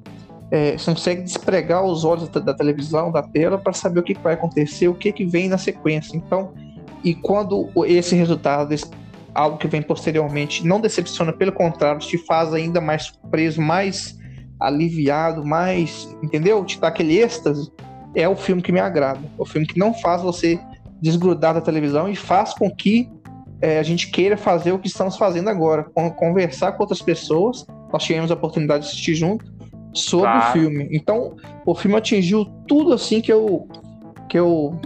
[0.51, 4.13] é, você consegue despregar os olhos da, da televisão, da tela, para saber o que,
[4.13, 6.15] que, vai acontecer, o que, que vem na sequência.
[6.15, 6.53] Então,
[7.03, 8.75] e quando esse resultado,
[9.33, 14.17] algo que vem posteriormente, não decepciona, pelo contrário, te faz ainda mais preso, mais
[14.59, 16.15] aliviado, mais.
[16.21, 16.63] Entendeu?
[16.65, 17.71] Te dá aquele êxtase,
[18.13, 19.19] é o filme que me agrada.
[19.37, 20.59] É o filme que não faz você
[21.01, 23.09] desgrudar da televisão e faz com que
[23.61, 25.83] é, a gente queira fazer o que estamos fazendo agora,
[26.15, 27.65] conversar com outras pessoas.
[27.91, 29.45] Nós tivemos a oportunidade de assistir junto
[29.93, 30.49] sobre claro.
[30.49, 30.89] o filme.
[30.91, 31.35] Então,
[31.65, 33.67] o filme atingiu tudo assim que eu
[34.29, 34.79] que eu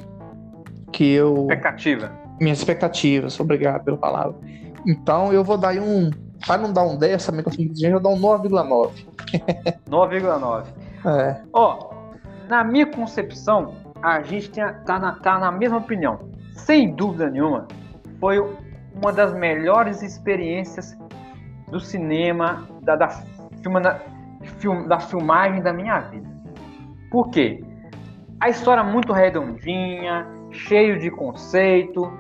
[0.91, 2.11] que eu expectativa.
[2.39, 4.35] Minhas expectativas, obrigado pela palavra.
[4.87, 6.09] Então, eu vou dar um
[6.45, 8.91] para não dar um 10, também que eu vou dar um 9,9.
[9.89, 10.65] 9,9.
[11.05, 11.41] É.
[11.53, 11.93] Ó,
[12.47, 16.19] na minha concepção, a gente tem, tá, na, tá na mesma opinião.
[16.53, 17.67] Sem dúvida nenhuma,
[18.19, 18.39] foi
[18.93, 20.97] uma das melhores experiências
[21.69, 23.09] do cinema, da, da,
[23.61, 24.01] filma,
[24.59, 26.27] film, da filmagem da minha vida.
[27.11, 27.63] Por quê?
[28.39, 32.11] A história muito redondinha, cheio de conceito,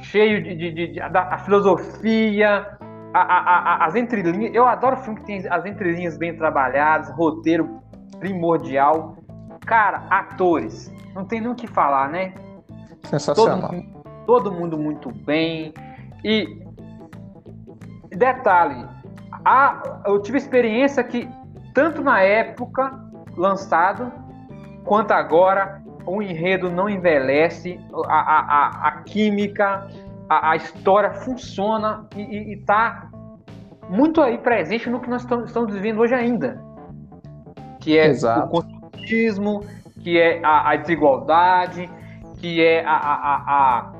[0.00, 2.78] cheio de, de, de, de a, a, filosofia,
[3.12, 4.54] a, a, as entrelinhas.
[4.54, 7.80] Eu adoro filme que tem as entrelinhas bem trabalhadas, roteiro
[8.18, 9.16] primordial.
[9.64, 12.34] Cara, atores, não tem nem o que falar, né?
[13.04, 13.70] Sensacional.
[13.70, 15.72] Todo, todo mundo muito bem.
[16.24, 16.62] E
[18.10, 18.86] detalhe,
[19.44, 21.28] a, eu tive experiência que
[21.74, 22.92] tanto na época
[23.36, 24.12] lançado,
[24.84, 29.86] quanto agora, o enredo não envelhece, a, a, a, a química,
[30.28, 33.08] a, a, história funciona e está
[33.88, 36.60] muito aí presente no que nós estamos, vivendo hoje ainda.
[37.80, 38.46] Que é Exato.
[38.46, 39.64] o consumismo,
[40.02, 41.88] que é a, a, desigualdade,
[42.38, 43.92] que é a, a, a,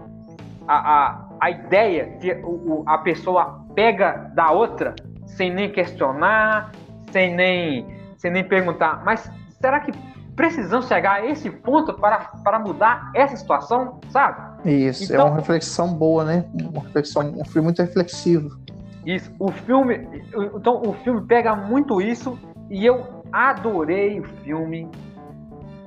[0.68, 4.94] a, a, ideia que o, a pessoa pega da outra
[5.26, 6.72] sem nem questionar,
[7.10, 9.92] sem nem, sem nem perguntar, mas será que
[10.36, 14.70] precisamos chegar a esse ponto para, para mudar essa situação, sabe?
[14.70, 16.44] Isso, é então, é uma reflexão boa, né?
[16.54, 18.56] Uma reflexão, um filme muito reflexivo.
[19.04, 20.06] Isso, o filme,
[20.54, 22.38] então o filme pega muito isso
[22.70, 24.88] e eu adorei o filme.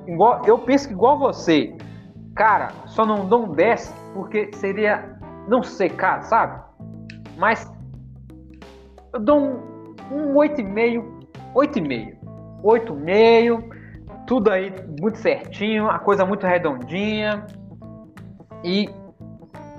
[0.06, 1.74] Igual, eu penso que igual você,
[2.34, 6.60] cara, só não dou um 10 porque seria, não sei, cara, sabe?
[7.36, 7.70] Mas
[9.12, 9.70] eu dou um
[10.10, 11.04] um 8,5,
[11.54, 12.16] 8,5.
[12.62, 13.79] 8,5,
[14.30, 17.44] tudo aí muito certinho, a coisa muito redondinha.
[18.62, 18.88] E,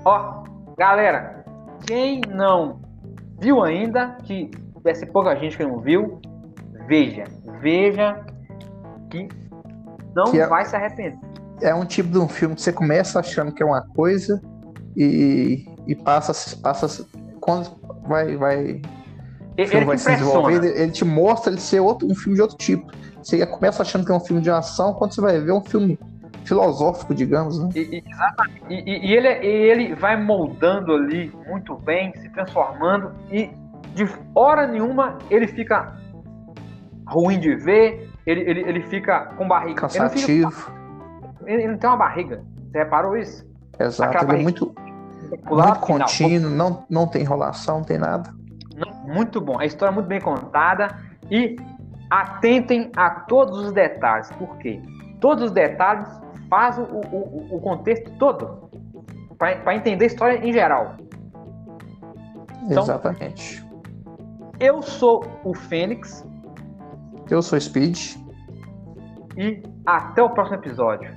[0.04, 0.44] ó,
[0.76, 1.42] galera,
[1.86, 2.82] quem não
[3.40, 4.50] viu ainda, que
[4.84, 6.20] deve pouca gente que não viu,
[6.86, 7.24] veja,
[7.62, 8.22] veja
[9.08, 9.26] que
[10.14, 11.18] não que é, vai se arrepender.
[11.62, 14.38] É um tipo de um filme que você começa achando que é uma coisa
[14.94, 17.06] e, e passa, passa
[17.40, 17.70] quando
[18.06, 18.82] vai, vai
[19.56, 22.58] ele, filme vai se desenvolver, ele, te mostra ele ser outro, um filme de outro
[22.58, 22.92] tipo.
[23.22, 25.64] Você começa achando que é um filme de ação, quando você vai ver é um
[25.64, 25.98] filme
[26.44, 27.68] filosófico, digamos, né?
[27.74, 28.62] E, exatamente.
[28.68, 33.50] E, e ele, ele vai moldando ali muito bem, se transformando, e
[33.94, 35.96] de hora nenhuma ele fica
[37.06, 39.82] ruim de ver, ele, ele, ele fica com barriga.
[39.82, 40.26] Cansativo.
[40.26, 40.72] Ele não, fica,
[41.46, 42.42] ele não tem uma barriga.
[42.70, 43.46] Você reparou isso?
[43.78, 44.74] Exato, ele é muito,
[45.48, 48.32] muito contínuo, não, não tem enrolação, não tem nada.
[49.04, 49.58] Muito bom.
[49.60, 50.96] A história é muito bem contada
[51.30, 51.56] e
[52.12, 54.30] atentem a todos os detalhes.
[54.32, 54.82] Por quê?
[55.18, 56.06] Todos os detalhes
[56.50, 58.70] fazem o, o, o contexto todo
[59.38, 60.96] para entender a história em geral.
[62.64, 63.64] Então, Exatamente.
[64.60, 66.24] Eu sou o Fênix.
[67.30, 68.16] Eu sou Speed.
[69.38, 71.10] E até o próximo episódio.